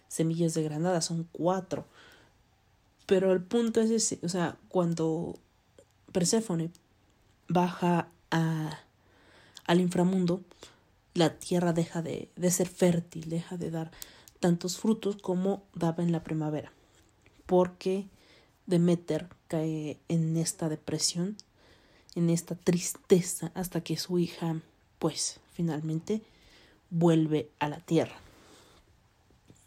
semillas 0.07 0.53
de 0.53 0.63
granada, 0.63 1.01
son 1.01 1.27
cuatro. 1.31 1.85
Pero 3.05 3.31
el 3.31 3.41
punto 3.41 3.81
es 3.81 3.89
ese, 3.89 4.19
o 4.23 4.29
sea, 4.29 4.57
cuando 4.69 5.39
Perséfone 6.11 6.69
baja 7.47 8.09
a, 8.31 8.79
al 9.65 9.79
inframundo, 9.79 10.41
la 11.13 11.37
tierra 11.37 11.73
deja 11.73 12.01
de, 12.01 12.29
de 12.35 12.51
ser 12.51 12.69
fértil, 12.69 13.29
deja 13.29 13.57
de 13.57 13.71
dar 13.71 13.91
tantos 14.39 14.77
frutos 14.77 15.17
como 15.17 15.63
daba 15.73 16.03
en 16.03 16.11
la 16.11 16.23
primavera. 16.23 16.71
Porque 17.45 18.07
Demeter 18.65 19.29
cae 19.47 19.97
en 20.07 20.37
esta 20.37 20.69
depresión, 20.69 21.37
en 22.15 22.29
esta 22.29 22.55
tristeza, 22.55 23.51
hasta 23.55 23.81
que 23.81 23.97
su 23.97 24.19
hija, 24.19 24.61
pues, 24.99 25.39
finalmente 25.53 26.21
vuelve 26.89 27.49
a 27.59 27.69
la 27.69 27.79
tierra. 27.79 28.15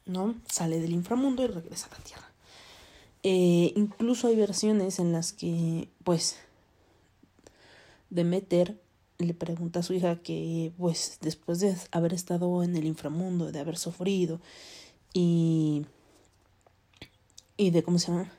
¿No? 0.07 0.37
Sale 0.49 0.81
del 0.81 0.93
inframundo 0.93 1.43
y 1.43 1.49
regresa 1.49 1.87
a 1.87 1.99
la 1.99 2.05
tierra. 2.05 2.31
Eh, 3.23 3.73
incluso 3.75 4.29
hay 4.29 4.37
versiones 4.37 5.01
en 5.01 5.13
las 5.13 5.33
que, 5.33 5.89
pues, 6.05 6.39
Demeter 8.09 8.81
le 9.19 9.35
pregunta 9.35 9.81
a 9.81 9.83
su 9.83 9.95
hija 9.95 10.23
que, 10.23 10.73
pues, 10.79 11.19
después 11.21 11.59
de 11.61 11.77
haber 11.91 12.13
estado 12.13 12.63
en 12.63 12.77
el 12.77 12.85
inframundo, 12.85 13.51
de 13.51 13.59
haber 13.59 13.79
sufrido 13.79 14.41
y, 15.13 15.87
y 17.57 17.71
de, 17.71 17.83
¿cómo 17.83 17.99
se 17.99 18.13
llama? 18.13 18.31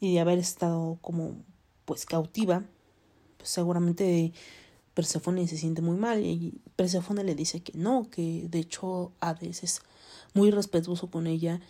Y 0.00 0.14
de 0.14 0.20
haber 0.20 0.38
estado 0.38 0.98
como, 1.00 1.36
pues, 1.84 2.04
cautiva, 2.06 2.64
pues 3.38 3.48
seguramente 3.50 4.32
Persephone 4.94 5.46
se 5.46 5.58
siente 5.58 5.82
muy 5.82 5.96
mal 5.96 6.24
y 6.24 6.54
Persephone 6.74 7.22
le 7.22 7.34
dice 7.34 7.60
que 7.60 7.72
no, 7.76 8.08
que 8.10 8.46
de 8.48 8.58
hecho 8.58 9.12
Hades 9.20 9.62
es 9.62 9.82
muy 10.32 10.50
respetuoso 10.50 11.10
con 11.10 11.26
ella 11.26 11.60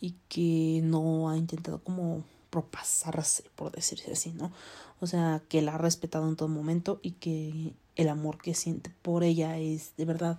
y 0.00 0.16
que 0.28 0.80
no 0.82 1.30
ha 1.30 1.36
intentado 1.36 1.78
como 1.78 2.24
propasarse, 2.50 3.44
por 3.54 3.70
decirse 3.70 4.12
así, 4.12 4.32
¿no? 4.32 4.52
O 5.00 5.06
sea, 5.06 5.42
que 5.48 5.62
la 5.62 5.76
ha 5.76 5.78
respetado 5.78 6.28
en 6.28 6.36
todo 6.36 6.48
momento 6.48 6.98
y 7.02 7.12
que 7.12 7.72
el 7.96 8.08
amor 8.08 8.38
que 8.38 8.54
siente 8.54 8.90
por 9.02 9.22
ella 9.22 9.58
es 9.58 9.96
de 9.96 10.04
verdad 10.04 10.38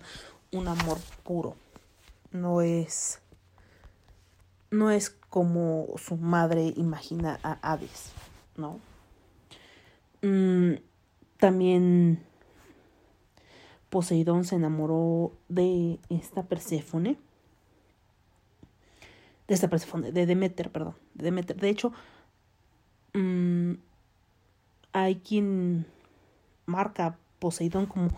un 0.52 0.68
amor 0.68 0.98
puro. 1.22 1.56
No 2.30 2.60
es 2.60 3.20
no 4.70 4.90
es 4.90 5.16
como 5.34 5.88
su 5.96 6.16
madre 6.16 6.72
imagina 6.76 7.40
a 7.42 7.58
Hades, 7.60 8.12
¿no? 8.56 8.78
Mm, 10.22 10.74
también 11.38 12.22
Poseidón 13.90 14.44
se 14.44 14.54
enamoró 14.54 15.32
de 15.48 15.98
esta 16.08 16.44
Perséfone 16.44 17.18
de 19.48 19.54
esta 19.54 19.68
Persephone, 19.68 20.12
de 20.12 20.24
Demeter, 20.24 20.70
perdón, 20.70 20.94
de 21.14 21.24
Demeter. 21.24 21.56
De 21.56 21.68
hecho, 21.68 21.92
mm, 23.14 23.72
hay 24.92 25.16
quien 25.16 25.84
marca 26.64 27.06
a 27.06 27.18
Poseidón 27.40 27.86
como 27.86 28.10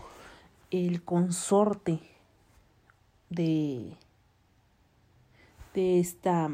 el 0.69 1.03
consorte 1.03 1.99
de 3.31 3.97
de 5.73 5.99
esta 5.99 6.51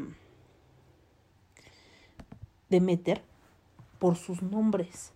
Demeter 2.70 3.22
por 3.98 4.16
sus 4.16 4.42
nombres. 4.42 5.12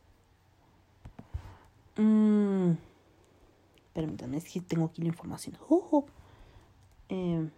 Mm, 1.96 2.72
permítanme, 3.92 4.36
es 4.36 4.50
que 4.50 4.60
tengo 4.60 4.86
aquí 4.86 5.02
la 5.02 5.08
información. 5.08 5.56
eh, 7.08 7.48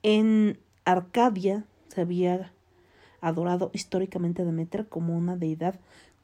En 0.04 0.58
Arcadia 0.86 1.66
se 1.90 2.02
había 2.02 2.54
adorado 3.20 3.72
históricamente 3.74 4.44
a 4.44 4.46
Demeter 4.46 4.88
como 4.88 5.18
una 5.18 5.36
deidad 5.36 5.80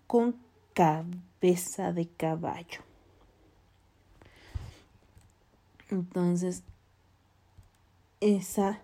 con 0.07 0.37
cabeza 0.73 1.91
de 1.91 2.07
caballo. 2.07 2.81
Entonces, 5.89 6.63
esa 8.21 8.81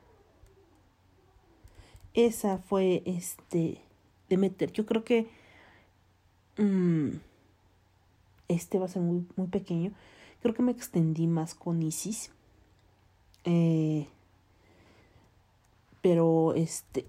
esa 2.16 2.58
fue 2.58 3.04
este 3.06 3.82
Demeter. 4.30 4.72
Yo 4.72 4.86
creo 4.86 5.04
que 5.04 5.28
mm, 6.58 7.10
este 8.48 8.80
va 8.80 8.86
a 8.86 8.90
ser 8.90 9.02
muy, 9.02 9.26
pequeño. 9.48 9.92
Creo 10.42 10.54
que 10.54 10.64
me 10.64 10.72
extendí 10.72 11.28
más 11.28 11.56
con 11.56 11.82
Isis. 11.82 12.32
Eh, 13.44 14.08
pero 16.02 16.54
este 16.56 17.06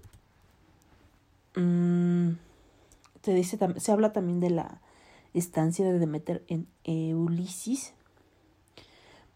mm, 1.55 2.29
se 3.23 3.33
dice 3.33 3.57
se 3.77 3.91
habla 3.91 4.13
también 4.13 4.39
de 4.39 4.51
la 4.51 4.81
estancia 5.33 5.85
de 5.85 5.97
Demeter 5.97 6.43
en 6.47 6.67
Ulises 7.15 7.93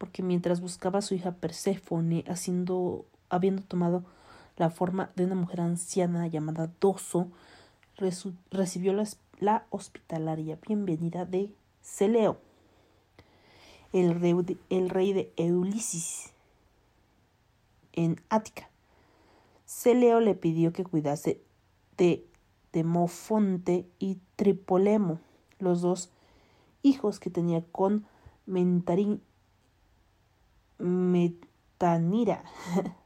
porque 0.02 0.24
mientras 0.24 0.62
buscaba 0.62 0.98
a 0.98 1.02
su 1.04 1.14
hija 1.14 1.34
Perséfone, 1.34 2.26
haciendo, 2.28 3.06
habiendo 3.30 3.62
tomado 3.62 4.04
la 4.58 4.72
forma 4.72 5.12
de 5.16 5.26
una 5.26 5.36
mujer 5.36 5.62
anciana 5.62 6.26
llamada 6.26 6.72
Doso, 6.82 7.28
recibió 8.50 9.00
la, 9.40 9.66
hospitalaria 9.70 10.58
bienvenida 10.68 11.26
de 11.26 11.52
Celeo, 11.82 12.38
el 13.94 14.20
rey 14.20 14.34
de, 14.34 14.58
el 14.70 15.32
Eulisis, 15.38 16.34
en 17.94 18.22
Ática. 18.30 18.70
Celeo 19.66 20.20
le 20.20 20.36
pidió 20.36 20.74
que 20.74 20.84
cuidase 20.84 21.42
de 21.98 22.26
Demofonte 22.74 23.88
y 24.00 24.20
Tripolemo, 24.36 25.20
los 25.60 25.82
dos 25.82 26.10
hijos 26.84 27.20
que 27.20 27.30
tenía 27.30 27.64
con 27.72 28.06
Mentarín, 28.46 29.22
Metanira. 30.78 32.44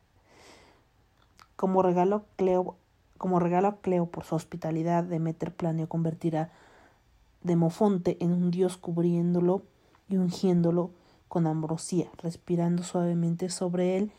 como 1.56 1.82
regalo 1.82 2.26
Cleo, 2.36 2.78
como 3.18 3.40
regalo 3.40 3.68
a 3.68 3.76
Cleo 3.78 4.06
por 4.06 4.24
su 4.24 4.36
hospitalidad, 4.36 5.04
Demeter 5.04 5.54
planeó 5.54 5.88
convertir 5.88 6.38
a 6.38 6.52
Demofonte 7.46 8.18
en 8.22 8.34
un 8.34 8.50
dios 8.50 8.76
cubriéndolo 8.76 9.62
y 10.10 10.18
ungiéndolo 10.18 10.90
con 11.28 11.46
ambrosía, 11.46 12.10
respirando 12.18 12.82
suavemente 12.82 13.52
sobre 13.52 13.98
él 13.98 14.12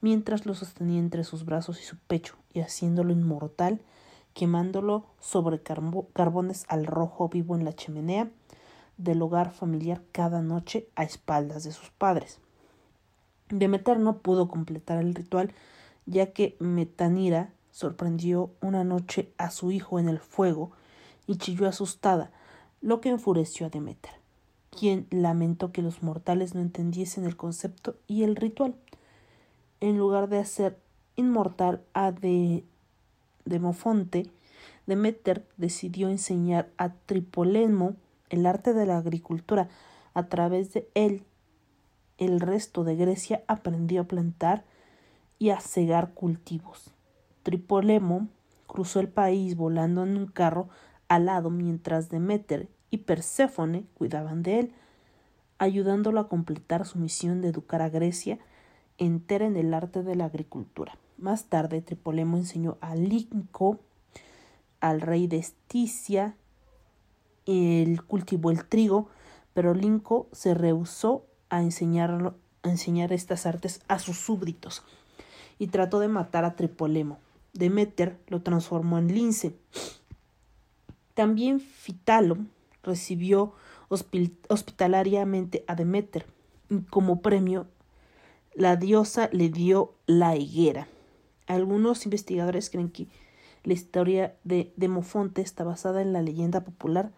mientras 0.00 0.46
lo 0.46 0.54
sostenía 0.54 0.98
entre 0.98 1.24
sus 1.24 1.44
brazos 1.44 1.78
y 1.78 1.84
su 1.84 1.98
pecho, 1.98 2.36
y 2.54 2.60
haciéndolo 2.60 3.12
inmortal, 3.12 3.82
quemándolo 4.32 5.04
sobre 5.20 5.60
carbones 5.60 6.64
al 6.68 6.86
rojo 6.86 7.28
vivo 7.28 7.54
en 7.54 7.66
la 7.66 7.74
chimenea 7.74 8.30
del 8.96 9.20
hogar 9.20 9.52
familiar 9.52 10.02
cada 10.10 10.40
noche 10.40 10.88
a 10.96 11.02
espaldas 11.02 11.64
de 11.64 11.72
sus 11.72 11.90
padres. 11.90 12.38
Demeter 13.50 14.00
no 14.00 14.20
pudo 14.20 14.48
completar 14.48 14.96
el 14.96 15.14
ritual, 15.14 15.52
ya 16.06 16.32
que 16.32 16.56
Metanira 16.60 17.52
sorprendió 17.72 18.52
una 18.62 18.84
noche 18.84 19.34
a 19.36 19.50
su 19.50 19.70
hijo 19.70 19.98
en 19.98 20.08
el 20.08 20.18
fuego 20.18 20.70
y 21.26 21.36
chilló 21.36 21.68
asustada, 21.68 22.30
lo 22.80 23.00
que 23.00 23.10
enfureció 23.10 23.66
a 23.66 23.70
Demeter, 23.70 24.12
quien 24.70 25.06
lamentó 25.10 25.72
que 25.72 25.82
los 25.82 26.02
mortales 26.02 26.54
no 26.54 26.60
entendiesen 26.60 27.24
el 27.24 27.36
concepto 27.36 27.96
y 28.06 28.22
el 28.22 28.36
ritual 28.36 28.74
en 29.80 29.96
lugar 29.96 30.28
de 30.28 30.38
hacer 30.38 30.78
inmortal 31.16 31.82
a 31.94 32.12
de 32.12 32.64
Demofonte, 33.44 34.30
Demeter 34.86 35.46
decidió 35.56 36.08
enseñar 36.08 36.68
a 36.76 36.90
Tripolemo 36.90 37.96
el 38.28 38.46
arte 38.46 38.74
de 38.74 38.86
la 38.86 38.98
agricultura. 38.98 39.68
A 40.12 40.26
través 40.26 40.72
de 40.72 40.88
él, 40.94 41.24
el 42.18 42.40
resto 42.40 42.84
de 42.84 42.96
Grecia 42.96 43.42
aprendió 43.46 44.02
a 44.02 44.04
plantar 44.04 44.64
y 45.38 45.50
a 45.50 45.60
cegar 45.60 46.12
cultivos. 46.12 46.92
Tripolemo 47.42 48.28
cruzó 48.66 49.00
el 49.00 49.08
país 49.08 49.56
volando 49.56 50.02
en 50.02 50.16
un 50.16 50.26
carro 50.26 50.68
alado 51.10 51.50
mientras 51.50 52.08
Demeter 52.08 52.68
y 52.88 52.98
Perséfone 52.98 53.84
cuidaban 53.94 54.42
de 54.44 54.60
él, 54.60 54.72
ayudándolo 55.58 56.20
a 56.20 56.28
completar 56.28 56.86
su 56.86 56.98
misión 56.98 57.42
de 57.42 57.48
educar 57.48 57.82
a 57.82 57.90
Grecia 57.90 58.38
entera 58.96 59.46
en 59.46 59.56
el 59.56 59.74
arte 59.74 60.04
de 60.04 60.14
la 60.14 60.26
agricultura. 60.26 60.96
Más 61.18 61.46
tarde, 61.46 61.82
Tripolemo 61.82 62.36
enseñó 62.36 62.78
a 62.80 62.94
Linco, 62.94 63.80
al 64.80 65.00
rey 65.00 65.26
de 65.26 65.38
Esticia, 65.38 66.36
el 67.44 68.04
cultivó 68.04 68.52
el 68.52 68.64
trigo, 68.64 69.08
pero 69.52 69.74
Linco 69.74 70.28
se 70.30 70.54
rehusó 70.54 71.26
a, 71.48 71.60
enseñar 71.62 72.32
estas 73.12 73.46
artes 73.46 73.82
a 73.88 73.98
sus 73.98 74.16
súbditos 74.16 74.84
y 75.58 75.66
trató 75.66 75.98
de 75.98 76.08
matar 76.08 76.44
a 76.44 76.54
Tripolemo. 76.54 77.18
Demeter 77.52 78.16
lo 78.28 78.42
transformó 78.42 78.98
en 78.98 79.08
lince. 79.08 79.56
También 81.20 81.60
Fitalo 81.60 82.38
recibió 82.82 83.52
hospitalariamente 83.90 85.66
a 85.66 85.74
Demeter 85.74 86.24
y 86.70 86.80
como 86.84 87.20
premio 87.20 87.66
la 88.54 88.76
diosa 88.76 89.28
le 89.30 89.50
dio 89.50 89.92
la 90.06 90.34
higuera. 90.36 90.88
Algunos 91.46 92.06
investigadores 92.06 92.70
creen 92.70 92.88
que 92.88 93.06
la 93.64 93.74
historia 93.74 94.34
de 94.44 94.72
Demofonte 94.76 95.42
está 95.42 95.62
basada 95.62 96.00
en 96.00 96.14
la 96.14 96.22
leyenda 96.22 96.64
popular 96.64 97.12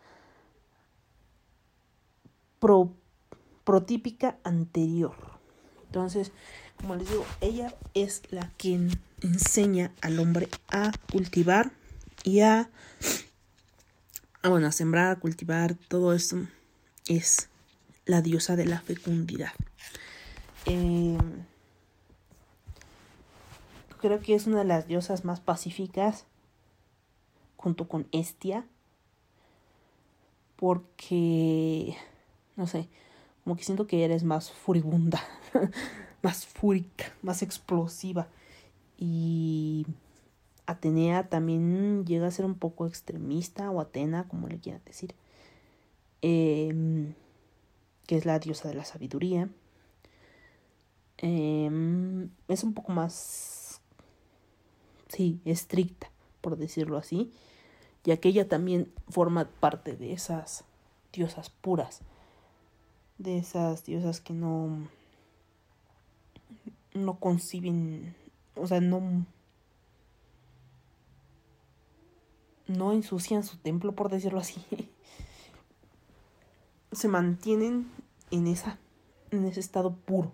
protípica 3.62 4.36
anterior. 4.42 5.14
Entonces, 5.86 6.32
como 6.76 6.96
les 6.96 7.08
digo, 7.08 7.24
ella 7.40 7.72
es 7.94 8.22
la 8.32 8.50
quien 8.56 9.00
enseña 9.20 9.92
al 10.00 10.18
hombre 10.18 10.48
a 10.72 10.90
cultivar 11.12 11.70
y 12.24 12.40
a, 12.40 12.68
a 14.42 14.48
bueno, 14.48 14.66
a 14.66 14.72
sembrar, 14.72 15.12
a 15.12 15.20
cultivar, 15.20 15.74
todo 15.88 16.12
eso 16.12 16.38
es 17.06 17.48
la 18.04 18.22
diosa 18.22 18.56
de 18.56 18.66
la 18.66 18.80
fecundidad. 18.80 19.52
Eh, 20.66 21.16
creo 24.00 24.20
que 24.20 24.34
es 24.34 24.46
una 24.46 24.58
de 24.58 24.64
las 24.64 24.88
diosas 24.88 25.24
más 25.24 25.40
pacíficas 25.40 26.26
junto 27.56 27.88
con 27.88 28.08
Estia 28.10 28.66
porque 30.56 31.96
no 32.56 32.66
sé 32.66 32.88
como 33.44 33.56
que 33.56 33.64
siento 33.64 33.86
que 33.86 34.04
eres 34.04 34.24
más 34.24 34.50
furibunda 34.50 35.22
más 36.22 36.46
fúrica 36.46 37.12
más 37.22 37.42
explosiva 37.42 38.26
y 38.98 39.86
Atenea 40.66 41.28
también 41.28 42.06
llega 42.06 42.26
a 42.26 42.30
ser 42.30 42.44
un 42.44 42.54
poco 42.54 42.86
extremista 42.86 43.70
o 43.70 43.80
Atena 43.80 44.28
como 44.28 44.48
le 44.48 44.58
quieran 44.58 44.82
decir 44.84 45.14
em, 46.22 47.14
que 48.06 48.16
es 48.16 48.24
la 48.24 48.38
diosa 48.38 48.68
de 48.68 48.74
la 48.74 48.84
sabiduría. 48.84 49.48
Em, 51.18 52.30
es 52.48 52.64
un 52.64 52.74
poco 52.74 52.92
más, 52.92 53.80
sí, 55.08 55.40
estricta, 55.44 56.10
por 56.40 56.56
decirlo 56.56 56.96
así, 56.96 57.32
ya 58.04 58.16
que 58.16 58.28
ella 58.28 58.48
también 58.48 58.92
forma 59.08 59.48
parte 59.60 59.96
de 59.96 60.12
esas 60.12 60.64
diosas 61.12 61.50
puras, 61.50 62.00
de 63.18 63.38
esas 63.38 63.84
diosas 63.84 64.20
que 64.20 64.32
no, 64.32 64.88
no 66.94 67.18
conciben, 67.18 68.16
o 68.56 68.66
sea, 68.66 68.80
no, 68.80 69.24
no 72.66 72.92
ensucian 72.92 73.44
su 73.44 73.56
templo, 73.58 73.92
por 73.92 74.10
decirlo 74.10 74.40
así. 74.40 74.64
Se 76.92 77.08
mantienen 77.08 77.90
en 78.30 78.46
esa, 78.46 78.78
en 79.30 79.44
ese 79.44 79.60
estado 79.60 79.94
puro 79.94 80.32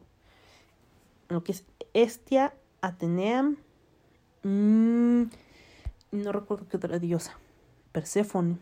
lo 1.28 1.44
que 1.44 1.52
es 1.52 1.64
Estia, 1.94 2.54
Atenea, 2.80 3.42
mmm, 4.42 5.22
no 6.10 6.32
recuerdo 6.32 6.66
qué 6.68 6.76
otra 6.76 6.98
diosa, 6.98 7.38
Perséfone, 7.92 8.58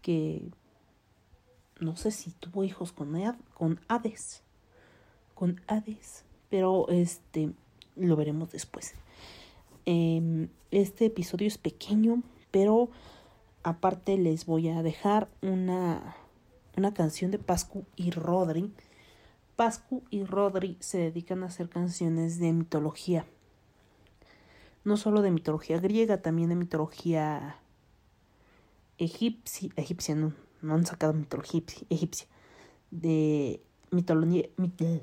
que 0.00 0.50
no 1.80 1.96
sé 1.96 2.10
si 2.10 2.30
tuvo 2.32 2.64
hijos 2.64 2.92
con, 2.92 3.14
con 3.54 3.80
Hades, 3.88 4.42
con 5.34 5.60
Hades, 5.68 6.24
pero 6.48 6.88
este 6.88 7.52
lo 7.96 8.16
veremos 8.16 8.50
después. 8.50 8.94
Em, 9.84 10.48
este 10.72 11.06
episodio 11.06 11.46
es 11.46 11.58
pequeño, 11.58 12.22
pero 12.50 12.90
aparte 13.62 14.18
les 14.18 14.46
voy 14.46 14.68
a 14.68 14.82
dejar 14.82 15.28
una, 15.40 16.16
una 16.76 16.92
canción 16.92 17.30
de 17.30 17.38
Pascu 17.38 17.84
y 17.94 18.10
Rodri 18.10 18.72
Pascu 19.56 20.02
y 20.10 20.24
Rodri 20.24 20.76
se 20.80 20.98
dedican 20.98 21.42
a 21.42 21.46
hacer 21.46 21.68
canciones 21.68 22.38
de 22.38 22.52
mitología. 22.52 23.26
No 24.84 24.96
solo 24.96 25.22
de 25.22 25.30
mitología 25.30 25.78
griega, 25.78 26.22
también 26.22 26.48
de 26.48 26.56
mitología 26.56 27.58
egipcia. 28.98 29.70
Egipcia, 29.76 30.14
no, 30.14 30.32
no 30.62 30.74
han 30.74 30.86
sacado 30.86 31.12
mitología 31.12 31.62
egipcia. 31.90 32.26
De 32.90 33.62
mitología, 33.90 34.48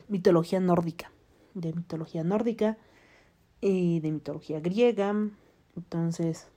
mitología 0.07 0.59
nórdica. 0.59 1.11
De 1.53 1.71
mitología 1.71 2.23
nórdica 2.23 2.77
y 3.61 3.99
de 3.99 4.11
mitología 4.11 4.59
griega. 4.59 5.13
Entonces, 5.79 6.47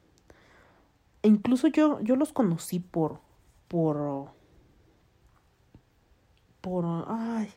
incluso 1.23 1.69
yo, 1.69 2.01
yo 2.01 2.17
los 2.17 2.33
conocí 2.33 2.81
por, 2.81 3.21
por, 3.69 4.27
por, 6.61 6.85
ay, 7.07 7.53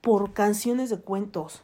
por 0.00 0.32
canciones 0.32 0.90
de 0.90 0.98
cuentos. 0.98 1.62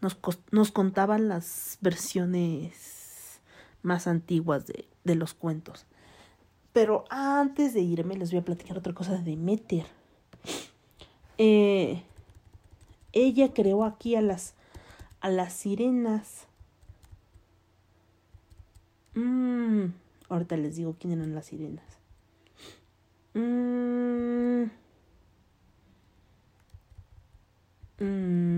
Nos, 0.00 0.18
nos 0.50 0.72
contaban 0.72 1.28
las 1.28 1.76
versiones 1.82 3.40
más 3.82 4.06
antiguas 4.06 4.66
de, 4.66 4.88
de 5.04 5.16
los 5.16 5.34
cuentos. 5.34 5.84
Pero 6.72 7.04
antes 7.10 7.74
de 7.74 7.82
irme 7.82 8.16
les 8.16 8.30
voy 8.30 8.40
a 8.40 8.44
platicar 8.44 8.78
otra 8.78 8.94
cosa 8.94 9.12
de 9.12 9.22
Demeter. 9.22 9.84
Eh, 11.36 12.02
ella 13.12 13.52
creó 13.52 13.84
aquí 13.84 14.16
a 14.16 14.22
las, 14.22 14.54
a 15.20 15.28
las 15.28 15.52
sirenas. 15.52 16.46
Mm, 19.14 19.86
ahorita 20.28 20.56
les 20.56 20.76
digo 20.76 20.96
quién 20.98 21.14
eran 21.14 21.34
las 21.34 21.46
sirenas. 21.46 21.84
Mm, 23.34 24.64
mm, 28.00 28.54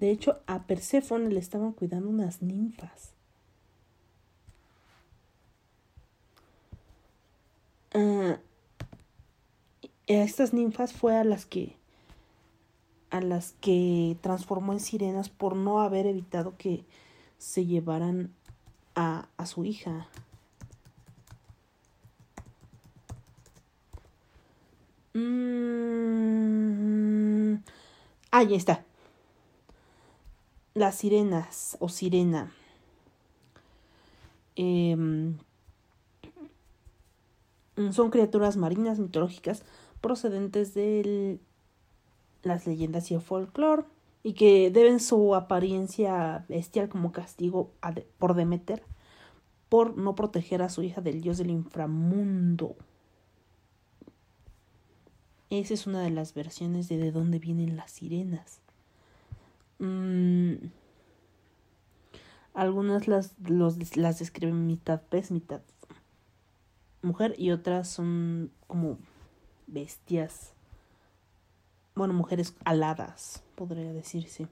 de 0.00 0.10
hecho, 0.10 0.40
a 0.46 0.66
Perséfone 0.66 1.30
le 1.30 1.40
estaban 1.40 1.72
cuidando 1.72 2.08
unas 2.10 2.42
ninfas. 2.42 3.12
Uh, 7.94 8.36
estas 10.06 10.52
ninfas 10.52 10.92
fue 10.92 11.16
a 11.16 11.24
las 11.24 11.46
que 11.46 11.76
a 13.10 13.20
las 13.20 13.52
que 13.60 14.16
transformó 14.22 14.72
en 14.72 14.80
sirenas 14.80 15.28
por 15.28 15.54
no 15.54 15.80
haber 15.80 16.06
evitado 16.06 16.56
que 16.56 16.84
se 17.38 17.64
llevaran 17.64 18.34
a, 18.96 19.28
a 19.36 19.46
su 19.46 19.64
hija. 19.64 20.08
Mm, 25.14 25.94
ahí 28.32 28.54
está. 28.56 28.84
Las 30.74 30.96
sirenas 30.96 31.76
o 31.78 31.88
sirena. 31.88 32.52
Mm, 34.56 35.34
son 37.92 38.10
criaturas 38.10 38.56
marinas 38.56 38.98
mitológicas 38.98 39.62
procedentes 40.04 40.74
de 40.74 41.40
las 42.42 42.66
leyendas 42.66 43.10
y 43.10 43.14
el 43.14 43.22
folclore 43.22 43.84
y 44.22 44.34
que 44.34 44.70
deben 44.70 45.00
su 45.00 45.34
apariencia 45.34 46.44
bestial 46.46 46.90
como 46.90 47.10
castigo 47.10 47.72
por 48.18 48.34
Demeter 48.34 48.82
por 49.70 49.96
no 49.96 50.14
proteger 50.14 50.60
a 50.60 50.68
su 50.68 50.82
hija 50.82 51.00
del 51.00 51.22
dios 51.22 51.38
del 51.38 51.48
inframundo. 51.48 52.76
Esa 55.48 55.72
es 55.72 55.86
una 55.86 56.02
de 56.02 56.10
las 56.10 56.34
versiones 56.34 56.90
de 56.90 56.98
de 56.98 57.10
dónde 57.10 57.38
vienen 57.38 57.74
las 57.74 57.90
sirenas. 57.90 58.60
Mm, 59.78 60.66
algunas 62.52 63.08
las, 63.08 63.32
las 63.96 64.18
describen 64.18 64.66
mitad 64.66 65.00
pez, 65.00 65.30
mitad 65.30 65.62
mujer 67.00 67.34
y 67.38 67.52
otras 67.52 67.88
son 67.88 68.50
como 68.66 68.98
bestias. 69.74 70.52
Bueno, 71.94 72.14
mujeres 72.14 72.54
aladas, 72.64 73.42
podría 73.54 73.92
decirse. 73.92 74.48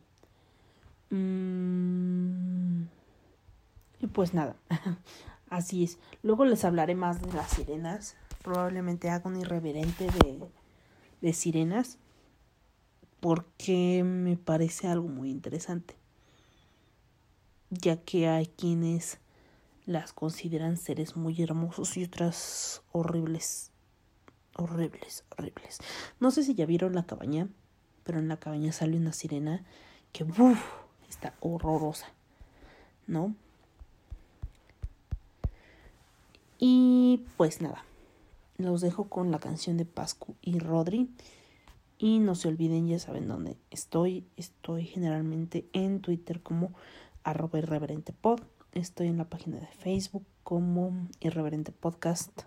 Mm, 1.11 2.85
y 4.01 4.07
pues 4.09 4.35
nada, 4.35 4.57
así 5.51 5.85
es. 5.85 5.99
Luego 6.23 6.45
les 6.45 6.65
hablaré 6.65 6.95
más 6.95 7.21
de 7.23 7.33
las 7.33 7.51
sirenas. 7.51 8.17
Probablemente 8.43 9.09
haga 9.11 9.31
un 9.31 9.41
irreverente 9.41 10.07
de, 10.07 10.41
de 11.21 11.33
sirenas. 11.33 11.99
Porque 13.21 14.03
me 14.05 14.37
parece 14.37 14.89
algo 14.89 15.09
muy 15.09 15.31
interesante. 15.31 15.97
Ya 17.71 17.97
que 17.97 18.29
hay 18.29 18.47
quienes 18.47 19.19
las 19.87 20.13
consideran 20.13 20.77
seres 20.77 21.17
muy 21.17 21.41
hermosos 21.43 21.97
y 21.97 22.05
otras 22.05 22.83
horribles. 22.93 23.72
Horribles, 24.57 25.25
horribles. 25.31 25.79
No 26.21 26.31
sé 26.31 26.43
si 26.43 26.55
ya 26.55 26.67
vieron 26.67 26.95
la 26.95 27.05
cabaña, 27.05 27.49
pero 28.05 28.19
en 28.19 28.29
la 28.29 28.37
cabaña 28.37 28.73
sale 28.73 28.97
una 28.97 29.13
sirena 29.13 29.65
que 30.13 30.27
está 31.09 31.35
horrorosa, 31.41 32.09
¿no? 33.07 33.35
Y 36.59 37.25
pues 37.37 37.61
nada, 37.61 37.85
los 38.57 38.81
dejo 38.81 39.09
con 39.09 39.31
la 39.31 39.39
canción 39.39 39.77
de 39.77 39.85
Pascu 39.85 40.37
y 40.43 40.59
Rodri. 40.59 41.11
Y 41.99 42.19
no 42.19 42.35
se 42.35 42.49
olviden, 42.49 42.89
ya 42.89 42.99
saben 42.99 43.29
dónde 43.29 43.57
estoy. 43.71 44.27
Estoy 44.37 44.85
generalmente 44.85 45.67
en 45.73 46.01
Twitter 46.01 46.43
como 46.43 46.73
arroba 47.25 47.59
irreverente 47.59 48.13
pod. 48.13 48.41
Estoy 48.73 49.09
en 49.09 49.19
la 49.19 49.29
página 49.29 49.59
de 49.59 49.67
Facebook 49.67 50.25
como 50.43 51.09
Irreverente 51.21 51.73
Podcast. 51.73 52.43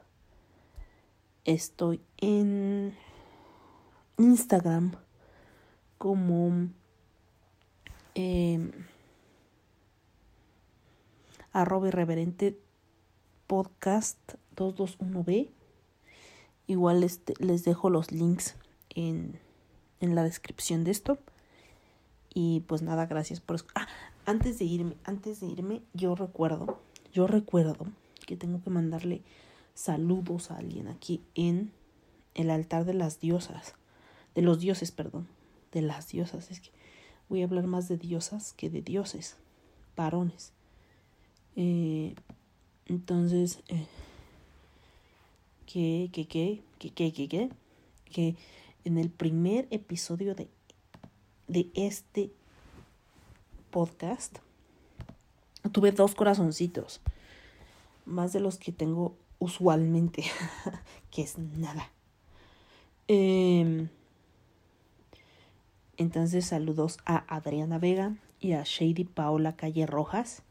Estoy 1.46 2.02
en 2.18 2.96
Instagram 4.18 4.94
como 6.00 6.70
eh, 8.16 8.72
arroba 11.52 11.88
irreverente 11.90 12.58
podcast 13.46 14.18
221b. 14.56 15.50
Igual 16.66 17.04
este, 17.04 17.36
les 17.38 17.64
dejo 17.64 17.92
los 17.92 18.12
links 18.12 18.56
en, 18.90 19.40
en 20.00 20.16
la 20.16 20.24
descripción 20.24 20.84
de 20.84 20.90
esto. 20.90 21.20
Y 22.34 22.62
pues 22.62 22.82
nada, 22.82 23.06
gracias 23.06 23.40
por... 23.40 23.58
Ah, 23.76 23.88
antes 24.26 24.58
de 24.58 24.66
irme, 24.66 24.96
antes 25.04 25.42
de 25.42 25.46
irme, 25.46 25.84
yo 25.94 26.16
recuerdo, 26.16 26.80
yo 27.14 27.28
recuerdo 27.28 27.86
que 28.26 28.36
tengo 28.36 28.64
que 28.64 28.72
mandarle 28.72 29.22
saludos 29.76 30.50
a 30.50 30.58
alguien 30.58 30.88
aquí 30.88 31.22
en 31.36 31.72
el 32.34 32.50
altar 32.50 32.86
de 32.86 32.96
las 32.96 33.20
diosas, 33.20 33.76
de 34.34 34.42
los 34.42 34.60
dioses, 34.60 34.92
perdón, 34.92 35.28
de 35.72 35.82
las 35.82 36.08
diosas. 36.08 36.50
Es 36.50 36.62
que 36.62 36.72
voy 37.30 37.42
a 37.42 37.46
hablar 37.46 37.68
más 37.68 37.88
de 37.88 37.98
diosas 37.98 38.54
que 38.54 38.72
de 38.72 38.82
dioses, 38.82 39.36
varones. 39.96 40.52
Eh, 41.56 42.16
entonces, 42.88 43.60
eh, 43.68 43.86
que, 45.66 46.10
que, 46.12 46.26
que, 46.28 46.64
que, 46.80 46.92
que, 46.92 47.14
que, 47.14 47.28
que, 47.28 47.50
que 48.12 48.36
en 48.86 48.98
el 48.98 49.10
primer 49.10 49.68
episodio 49.72 50.36
de, 50.36 50.48
de 51.48 51.70
este 51.74 52.32
podcast, 53.72 54.38
tuve 55.72 55.92
dos 55.92 56.16
corazoncitos, 56.16 57.02
más 58.06 58.32
de 58.32 58.40
los 58.40 58.58
que 58.58 58.72
tengo 58.72 59.18
usualmente, 59.46 60.24
que 61.12 61.22
es 61.22 61.38
nada. 61.38 61.92
Em, 63.08 63.88
entonces 65.98 66.46
saludos 66.46 66.98
a 67.06 67.24
Adriana 67.34 67.78
Vega 67.78 68.16
y 68.40 68.54
a 68.54 68.64
Shady 68.64 69.06
Paola 69.06 69.56
Calle 69.56 69.86
Rojas, 69.86 70.44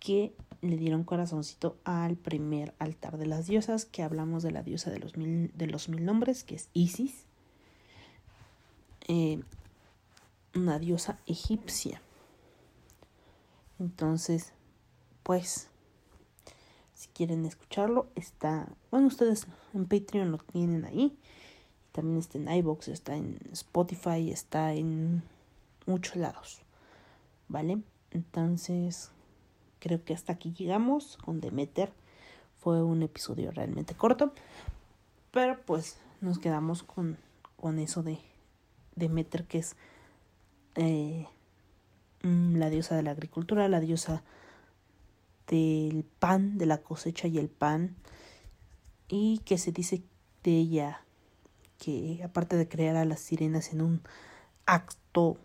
que 0.00 0.34
le 0.60 0.76
dieron 0.76 1.04
corazoncito 1.04 1.76
al 1.84 2.16
primer 2.16 2.74
altar 2.78 3.18
de 3.18 3.26
las 3.26 3.46
diosas, 3.46 3.84
que 3.84 4.02
hablamos 4.02 4.42
de 4.42 4.50
la 4.50 4.62
diosa 4.62 4.90
de 4.90 4.98
los 4.98 5.16
mil, 5.16 5.50
de 5.54 5.66
los 5.66 5.88
mil 5.88 6.04
nombres, 6.04 6.44
que 6.44 6.56
es 6.56 6.68
Isis. 6.72 7.24
Eh, 9.08 9.40
una 10.54 10.78
diosa 10.78 11.18
egipcia. 11.26 12.02
Entonces, 13.78 14.52
pues, 15.22 15.71
si 17.02 17.08
quieren 17.08 17.44
escucharlo, 17.46 18.06
está, 18.14 18.68
bueno, 18.92 19.08
ustedes 19.08 19.48
en 19.74 19.86
Patreon 19.86 20.30
lo 20.30 20.38
tienen 20.38 20.84
ahí. 20.84 21.18
También 21.90 22.18
está 22.18 22.38
en 22.38 22.48
iBox, 22.48 22.86
está 22.86 23.16
en 23.16 23.40
Spotify, 23.50 24.30
está 24.30 24.72
en 24.72 25.24
muchos 25.84 26.14
lados. 26.14 26.62
¿Vale? 27.48 27.82
Entonces, 28.12 29.10
creo 29.80 30.04
que 30.04 30.14
hasta 30.14 30.32
aquí 30.32 30.52
llegamos 30.52 31.16
con 31.16 31.40
Demeter. 31.40 31.92
Fue 32.60 32.84
un 32.84 33.02
episodio 33.02 33.50
realmente 33.50 33.96
corto. 33.96 34.32
Pero 35.32 35.58
pues 35.66 35.98
nos 36.20 36.38
quedamos 36.38 36.84
con, 36.84 37.18
con 37.56 37.80
eso 37.80 38.04
de 38.04 38.20
Demeter, 38.94 39.44
que 39.44 39.58
es 39.58 39.74
eh, 40.76 41.26
mm, 42.22 42.58
la 42.58 42.70
diosa 42.70 42.94
de 42.94 43.02
la 43.02 43.10
agricultura, 43.10 43.68
la 43.68 43.80
diosa 43.80 44.22
del 45.46 46.04
pan, 46.18 46.58
de 46.58 46.66
la 46.66 46.78
cosecha 46.78 47.28
y 47.28 47.38
el 47.38 47.48
pan, 47.48 47.96
y 49.08 49.38
que 49.44 49.58
se 49.58 49.72
dice 49.72 50.02
de 50.42 50.52
ella 50.52 51.04
que 51.78 52.22
aparte 52.24 52.56
de 52.56 52.68
crear 52.68 52.96
a 52.96 53.04
las 53.04 53.20
sirenas 53.20 53.72
en 53.72 53.82
un 53.82 54.02
acto 54.66 55.36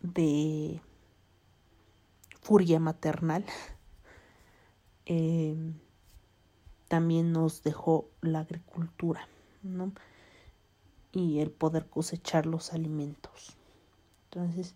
de 0.00 0.80
furia 2.40 2.80
maternal, 2.80 3.44
eh, 5.06 5.56
también 6.88 7.32
nos 7.32 7.62
dejó 7.62 8.08
la 8.20 8.40
agricultura, 8.40 9.28
¿no? 9.62 9.92
Y 11.12 11.40
el 11.40 11.50
poder 11.50 11.86
cosechar 11.86 12.46
los 12.46 12.72
alimentos. 12.72 13.56
Entonces 14.24 14.74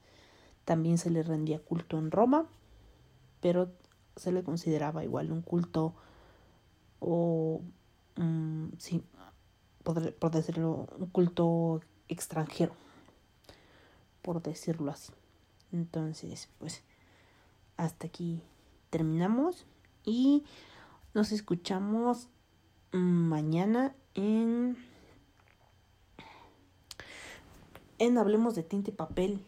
también 0.65 0.99
se 0.99 1.11
le 1.11 1.23
rendía 1.23 1.59
culto 1.59 1.99
en 1.99 2.11
Roma, 2.11 2.47
pero 3.41 3.71
se 4.19 4.33
le 4.33 4.43
consideraba 4.43 5.05
igual 5.05 5.33
un 5.33 5.43
culto 5.43 5.95
o, 7.01 7.63
mm, 8.17 8.69
sí, 8.79 9.03
por, 9.83 10.13
por 10.15 10.31
decirlo, 10.33 10.89
un 10.99 11.07
culto 11.07 11.81
extranjero, 12.09 12.73
por 14.23 14.43
decirlo 14.43 14.91
así. 14.91 15.13
Entonces, 15.73 16.49
pues, 16.59 16.83
hasta 17.77 18.07
aquí 18.07 18.43
terminamos 18.91 19.67
y 20.05 20.45
nos 21.15 21.33
escuchamos 21.33 22.29
mañana 22.93 23.95
en 24.15 24.77
en 27.99 28.17
Hablemos 28.17 28.55
de 28.55 28.63
Tinta 28.63 28.91
y 28.91 28.95
Papel 28.95 29.45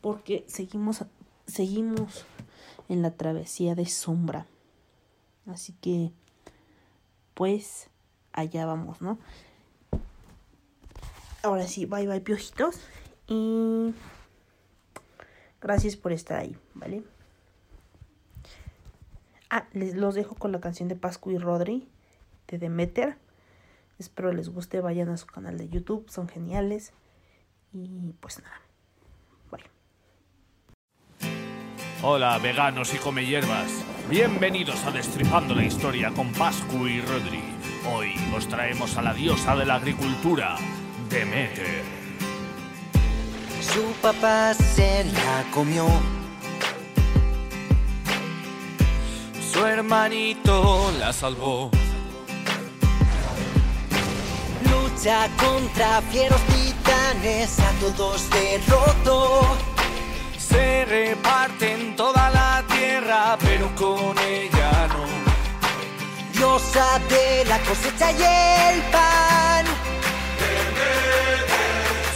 porque 0.00 0.44
seguimos 0.48 1.04
seguimos 1.46 2.24
en 2.88 3.02
la 3.02 3.10
travesía 3.10 3.74
de 3.74 3.86
sombra 3.86 4.46
así 5.46 5.72
que 5.80 6.12
pues 7.34 7.88
allá 8.32 8.66
vamos 8.66 9.00
no 9.00 9.18
ahora 11.42 11.66
sí 11.66 11.86
bye 11.86 12.06
bye 12.06 12.20
piojitos 12.20 12.80
y 13.26 13.94
gracias 15.60 15.96
por 15.96 16.12
estar 16.12 16.38
ahí 16.38 16.56
vale 16.74 17.02
Ah, 19.56 19.68
les 19.72 19.94
los 19.94 20.16
dejo 20.16 20.34
con 20.34 20.50
la 20.50 20.58
canción 20.58 20.88
de 20.88 20.96
Pascu 20.96 21.30
y 21.30 21.38
Rodri 21.38 21.86
de 22.48 22.58
Demeter. 22.58 23.16
Espero 24.00 24.32
les 24.32 24.48
guste, 24.48 24.80
vayan 24.80 25.10
a 25.10 25.16
su 25.16 25.26
canal 25.26 25.58
de 25.58 25.68
YouTube, 25.68 26.10
son 26.10 26.26
geniales. 26.26 26.92
Y 27.72 28.14
pues 28.18 28.42
nada. 28.42 28.60
Hola, 32.06 32.36
veganos 32.36 32.92
y 32.92 32.98
come 32.98 33.24
hierbas. 33.24 33.82
Bienvenidos 34.10 34.84
a 34.84 34.90
Destripando 34.90 35.54
la 35.54 35.64
Historia 35.64 36.10
con 36.10 36.30
Pascu 36.34 36.86
y 36.86 37.00
Rodri. 37.00 37.42
Hoy 37.90 38.14
os 38.36 38.46
traemos 38.46 38.98
a 38.98 39.02
la 39.02 39.14
diosa 39.14 39.56
de 39.56 39.64
la 39.64 39.76
agricultura, 39.76 40.56
Demeter. 41.08 41.82
Su 43.62 43.90
papá 44.02 44.52
se 44.52 45.04
la 45.04 45.44
comió 45.50 45.86
su 49.54 49.64
hermanito 49.64 50.92
la 50.98 51.10
salvó. 51.10 51.70
Lucha 54.68 55.28
contra 55.38 56.02
fieros 56.10 56.40
titanes, 56.48 57.60
a 57.60 57.70
todos 57.80 58.28
derrotó. 58.28 59.73
Se 60.54 60.84
reparten 60.84 61.96
toda 61.96 62.30
la 62.30 62.62
tierra, 62.68 63.36
pero 63.40 63.66
con 63.74 64.16
ella 64.20 64.86
no. 64.92 65.04
Diosa 66.32 67.00
de 67.08 67.44
la 67.46 67.58
cosecha 67.58 68.12
y 68.12 68.22
el 68.22 68.80
pan. 68.94 69.64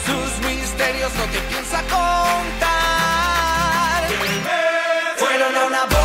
Sus 0.06 0.30
misterios 0.46 1.12
no 1.14 1.24
te 1.34 1.40
piensa 1.50 1.82
contar. 1.82 2.38
Fueron 5.16 5.56
a 5.56 5.64
una 5.66 5.97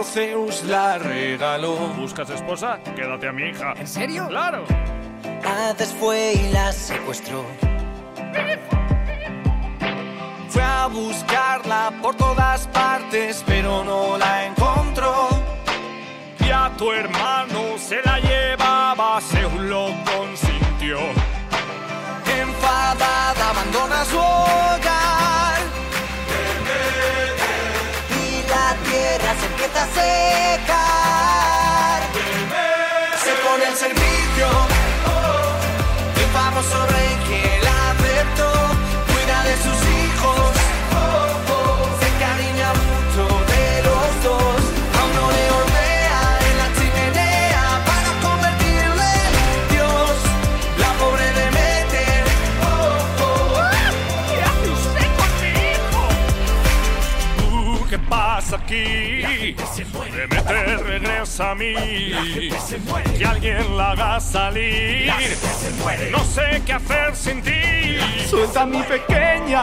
Pero 0.00 0.12
Zeus 0.12 0.64
la 0.64 0.96
regaló. 0.96 1.76
¿Buscas 1.94 2.30
esposa? 2.30 2.78
Quédate 2.96 3.28
a 3.28 3.32
mi 3.32 3.50
hija. 3.50 3.74
¿En 3.76 3.86
serio? 3.86 4.28
¡Claro! 4.28 4.64
Hades 5.44 5.92
fue 5.92 6.32
y 6.32 6.52
la 6.52 6.72
secuestró. 6.72 7.44
Fue 10.48 10.62
a 10.62 10.86
buscarla 10.86 11.92
por 12.00 12.14
todas 12.14 12.66
partes, 12.68 13.44
pero 13.46 13.84
no 13.84 14.16
la 14.16 14.46
encontró. 14.46 15.28
Y 16.38 16.50
a 16.50 16.70
tu 16.78 16.92
hermano 16.92 17.76
se 17.76 18.00
la 18.02 18.18
llevaba, 18.20 19.20
Zeus 19.20 19.52
lo 19.52 19.88
consintió. 20.16 20.98
Enfadada 22.40 23.50
abandona 23.50 24.04
su 24.06 24.16
hogar. 24.18 24.89
Se 33.24 33.32
pone 33.42 33.64
al 33.66 33.74
servicio 33.74 34.48
del 36.14 36.26
famoso 36.32 36.86
rey 36.86 37.49
pasa 58.50 58.64
aquí? 58.64 59.54
Demeter 60.12 60.82
regresa 60.84 61.50
a 61.50 61.54
mí. 61.54 61.74
Que 63.16 63.24
alguien 63.24 63.76
la 63.76 63.92
haga 63.92 64.20
salir. 64.20 65.12
No 66.10 66.24
sé 66.24 66.62
qué 66.66 66.72
hacer 66.72 67.14
sin 67.14 67.42
ti. 67.42 67.98
Suelta 68.28 68.62
a 68.62 68.66
mi 68.66 68.82
pequeña, 68.82 69.62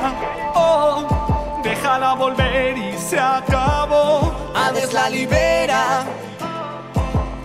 oh, 0.54 1.62
déjala 1.64 2.14
volver 2.16 2.78
y 2.78 2.98
se 2.98 3.20
acabó. 3.20 4.34
Hades 4.56 4.94
la 4.94 5.10
libera 5.10 6.06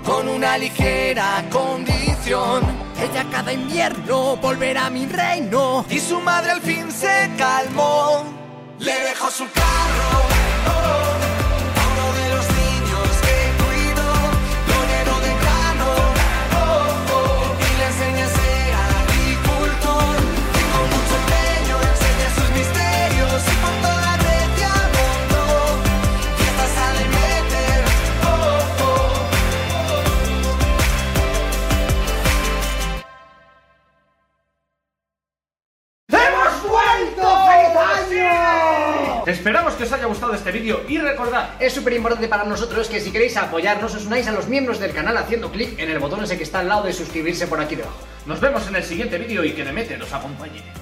con 0.04 0.28
una 0.28 0.58
ligera 0.58 1.44
condición. 1.50 2.62
Ella 3.00 3.24
cada 3.30 3.52
invierno 3.52 4.36
volverá 4.36 4.86
a 4.86 4.90
mi 4.90 5.06
reino. 5.06 5.84
Y 5.90 5.98
su 5.98 6.20
madre 6.20 6.52
al 6.52 6.60
fin 6.60 6.90
se 6.90 7.30
calmó. 7.36 8.24
Le 8.78 8.92
dejó 8.92 9.30
su 9.30 9.44
carro. 9.50 10.31
Esperamos 39.32 39.72
que 39.76 39.84
os 39.84 39.92
haya 39.92 40.04
gustado 40.04 40.34
este 40.34 40.52
vídeo 40.52 40.84
y 40.86 40.98
recordad, 40.98 41.54
Es 41.58 41.72
súper 41.72 41.94
importante 41.94 42.28
para 42.28 42.44
nosotros 42.44 42.86
que 42.86 43.00
si 43.00 43.10
queréis 43.10 43.34
apoyarnos 43.38 43.94
os 43.94 44.04
unáis 44.04 44.28
a 44.28 44.32
los 44.32 44.46
miembros 44.46 44.78
del 44.78 44.92
canal 44.92 45.16
haciendo 45.16 45.50
clic 45.50 45.78
en 45.78 45.88
el 45.90 45.98
botón 45.98 46.22
ese 46.22 46.36
que 46.36 46.44
está 46.44 46.60
al 46.60 46.68
lado 46.68 46.82
de 46.82 46.92
suscribirse 46.92 47.46
por 47.46 47.58
aquí 47.58 47.74
debajo. 47.74 47.96
nos 48.26 48.40
vemos 48.40 48.68
en 48.68 48.76
el 48.76 48.84
siguiente 48.84 49.16
vídeo 49.16 49.42
y 49.42 49.52
que 49.52 49.64
Demeter 49.64 50.02
os 50.02 50.12
acompañe. 50.12 50.81